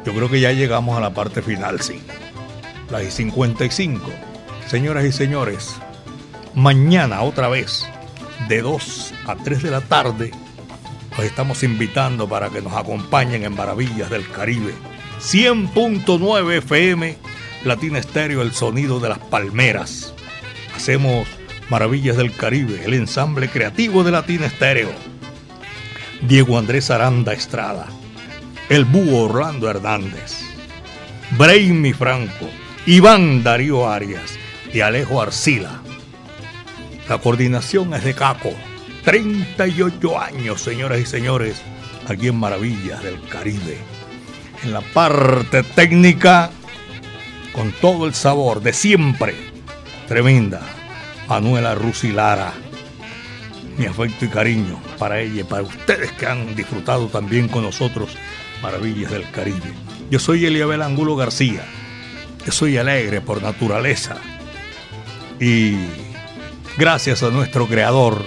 Yo 0.06 0.14
creo 0.14 0.30
que 0.30 0.40
ya 0.40 0.52
llegamos 0.52 0.98
a 0.98 1.02
la 1.02 1.14
parte 1.14 1.42
final, 1.42 1.82
sí. 1.82 2.02
Las 2.90 3.14
55. 3.14 4.02
Señoras 4.68 5.06
y 5.06 5.12
señores, 5.12 5.76
mañana 6.56 7.22
otra 7.22 7.48
vez, 7.48 7.88
de 8.48 8.62
2 8.62 9.14
a 9.28 9.36
3 9.36 9.64
de 9.64 9.72
la 9.72 9.82
tarde, 9.82 10.32
los 11.18 11.26
estamos 11.26 11.64
invitando 11.64 12.28
para 12.28 12.50
que 12.50 12.62
nos 12.62 12.74
acompañen 12.74 13.44
en 13.44 13.56
Maravillas 13.56 14.10
del 14.10 14.28
Caribe. 14.30 14.74
100.9 15.22 16.58
FM, 16.58 17.18
Latina 17.64 18.00
Estéreo, 18.00 18.42
el 18.42 18.54
sonido 18.54 19.00
de 19.00 19.10
las 19.10 19.20
palmeras. 19.20 20.14
Hacemos 20.76 21.28
Maravillas 21.70 22.18
del 22.18 22.36
Caribe, 22.36 22.84
el 22.84 22.94
ensamble 22.94 23.50
creativo 23.50 24.04
de 24.04 24.12
Latina 24.12 24.48
Estéreo. 24.48 24.92
Diego 26.28 26.58
Andrés 26.58 26.90
Aranda 26.90 27.34
Estrada, 27.34 27.88
el 28.70 28.86
búho 28.86 29.26
Orlando 29.26 29.70
Hernández, 29.70 30.42
Brainy 31.32 31.94
Franco, 31.94 32.50
Iván 32.86 33.44
Darío 33.44 33.90
Arias 33.90 34.38
y 34.74 34.80
Alejo 34.82 35.22
Arcila. 35.22 35.82
La 37.10 37.18
coordinación 37.18 37.94
es 37.94 38.04
de 38.04 38.14
Caco. 38.14 38.54
38 39.04 40.20
años, 40.20 40.62
señoras 40.62 41.00
y 41.00 41.06
señores, 41.06 41.62
aquí 42.08 42.28
en 42.28 42.38
Maravillas 42.38 43.04
del 43.04 43.22
Caribe. 43.28 43.78
En 44.64 44.72
la 44.72 44.82
parte 44.82 45.64
técnica, 45.64 46.52
con 47.52 47.72
todo 47.74 48.06
el 48.06 48.14
sabor 48.14 48.62
de 48.62 48.74
siempre. 48.74 49.36
Tremenda. 50.08 50.62
Manuela 51.28 51.74
Rusilara 51.76 52.54
mi 53.78 53.86
afecto 53.86 54.26
y 54.26 54.28
cariño 54.28 54.80
para 55.00 55.20
ella 55.20 55.42
y 55.42 55.44
para 55.44 55.64
ustedes 55.64 56.12
que 56.14 56.28
han 56.28 56.56
disfrutado 56.56 57.08
también 57.08 57.48
con 57.48 57.64
nosotros 57.64 58.16
Maravillas 58.62 59.12
del 59.12 59.30
Caribe. 59.32 59.74
Yo 60.10 60.20
soy 60.20 60.46
Eliabel 60.46 60.82
Angulo 60.82 61.16
García. 61.16 61.66
Yo 62.46 62.52
soy 62.52 62.78
alegre 62.78 63.20
por 63.20 63.42
naturaleza. 63.42 64.16
Y 65.40 65.76
gracias 66.78 67.24
a 67.24 67.30
nuestro 67.30 67.68
creador, 67.68 68.26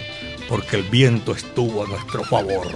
porque 0.48 0.76
el 0.76 0.82
viento 0.84 1.32
estuvo 1.32 1.84
a 1.84 1.88
nuestro 1.88 2.24
favor. 2.24 2.68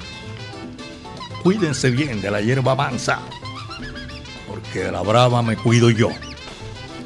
Cuídense 1.42 1.90
bien 1.90 2.20
de 2.20 2.30
la 2.30 2.40
hierba 2.40 2.74
mansa, 2.74 3.20
porque 4.48 4.80
de 4.80 4.92
la 4.92 5.02
brava 5.02 5.42
me 5.42 5.56
cuido 5.56 5.90
yo. 5.90 6.10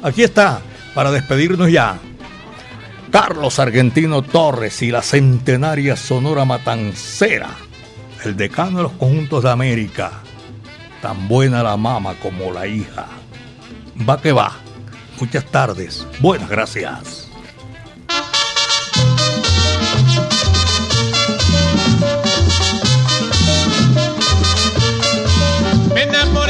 Aquí 0.03 0.23
está, 0.23 0.61
para 0.93 1.11
despedirnos 1.11 1.71
ya, 1.71 1.99
Carlos 3.11 3.59
Argentino 3.59 4.21
Torres 4.21 4.81
y 4.81 4.91
la 4.91 5.01
centenaria 5.01 5.95
Sonora 5.95 6.43
Matancera, 6.43 7.49
el 8.25 8.35
decano 8.35 8.77
de 8.77 8.83
los 8.83 8.91
conjuntos 8.93 9.43
de 9.43 9.51
América, 9.51 10.11
tan 11.01 11.27
buena 11.27 11.63
la 11.63 11.77
mama 11.77 12.15
como 12.21 12.51
la 12.51 12.67
hija. 12.67 13.07
Va 14.07 14.21
que 14.21 14.33
va. 14.33 14.51
Muchas 15.19 15.45
tardes. 15.45 16.05
Buenas 16.19 16.49
gracias. 16.49 17.24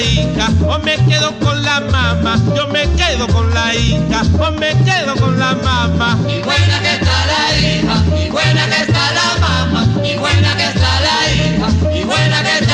hija, 0.00 0.48
o 0.66 0.78
me 0.78 0.96
quedo 1.06 1.38
con 1.38 1.62
la 1.62 1.80
mamá, 1.80 2.36
yo 2.56 2.66
me 2.68 2.82
quedo 2.96 3.26
con 3.28 3.52
la 3.54 3.74
hija, 3.74 4.22
o 4.38 4.50
me 4.52 4.70
quedo 4.84 5.14
con 5.16 5.38
la 5.38 5.54
mamá. 5.54 6.18
Y 6.28 6.40
buena 6.42 6.80
que 6.80 6.94
está 6.94 7.26
la 7.26 7.58
hija, 7.58 8.04
y 8.24 8.30
buena 8.30 8.66
que 8.66 8.82
está 8.82 9.12
la 9.12 9.36
mamá, 9.40 9.86
y 10.04 10.16
buena 10.16 10.56
que 10.56 10.64
está 10.64 11.00
la 11.00 11.32
hija, 11.32 11.68
y 11.94 12.04
buena 12.04 12.42
que 12.42 12.58
está 12.58 12.69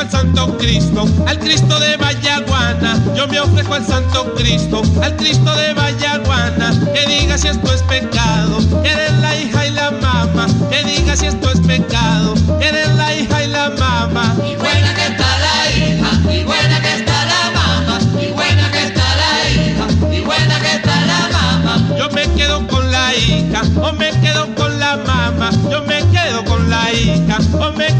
al 0.00 0.10
Santo 0.10 0.56
Cristo, 0.56 1.06
al 1.26 1.38
Cristo 1.38 1.78
de 1.78 1.96
Vallaguana. 1.98 2.98
Yo 3.14 3.28
me 3.28 3.38
ofrezco 3.38 3.74
al 3.74 3.86
Santo 3.86 4.32
Cristo, 4.34 4.82
al 5.02 5.14
Cristo 5.16 5.54
de 5.56 5.74
Vallaguana. 5.74 6.72
Que 6.94 7.06
diga 7.06 7.36
si 7.36 7.48
esto 7.48 7.70
es 7.72 7.82
pecado, 7.82 8.58
eres 8.82 9.12
la 9.18 9.36
hija 9.36 9.66
y 9.66 9.70
la 9.72 9.90
mamá. 9.90 10.46
Que 10.70 10.84
diga 10.84 11.14
si 11.16 11.26
esto 11.26 11.50
es 11.50 11.60
pecado, 11.60 12.34
eres 12.60 12.88
la 12.94 13.14
hija 13.14 13.44
y 13.44 13.48
la 13.48 13.70
mamá. 13.70 14.34
Y 14.38 14.56
buena 14.56 14.94
que 14.94 15.06
está 15.06 15.38
la 15.38 15.70
hija, 15.76 16.32
y 16.32 16.44
buena 16.44 16.80
que 16.80 16.94
está 16.94 17.26
la 17.26 17.50
mamá, 17.50 17.98
y 18.22 18.32
buena 18.32 18.70
que 18.70 18.82
está 18.84 19.04
la 19.22 19.50
hija, 19.50 19.86
y 20.16 20.20
buena 20.20 20.60
que 20.60 20.76
está 20.76 21.00
la 21.06 21.28
mamá. 21.28 21.98
Yo 21.98 22.08
me 22.10 22.22
quedo 22.32 22.66
con 22.68 22.90
la 22.90 23.14
hija, 23.14 23.62
o 23.82 23.92
me 23.92 24.10
quedo 24.20 24.54
con 24.54 24.80
la 24.80 24.96
mamá. 24.96 25.50
Yo 25.70 25.82
me 25.84 25.98
quedo 26.10 26.42
con 26.46 26.70
la 26.70 26.90
hija, 26.90 27.36
o 27.52 27.70
me 27.72 27.86
quedo 27.86 27.99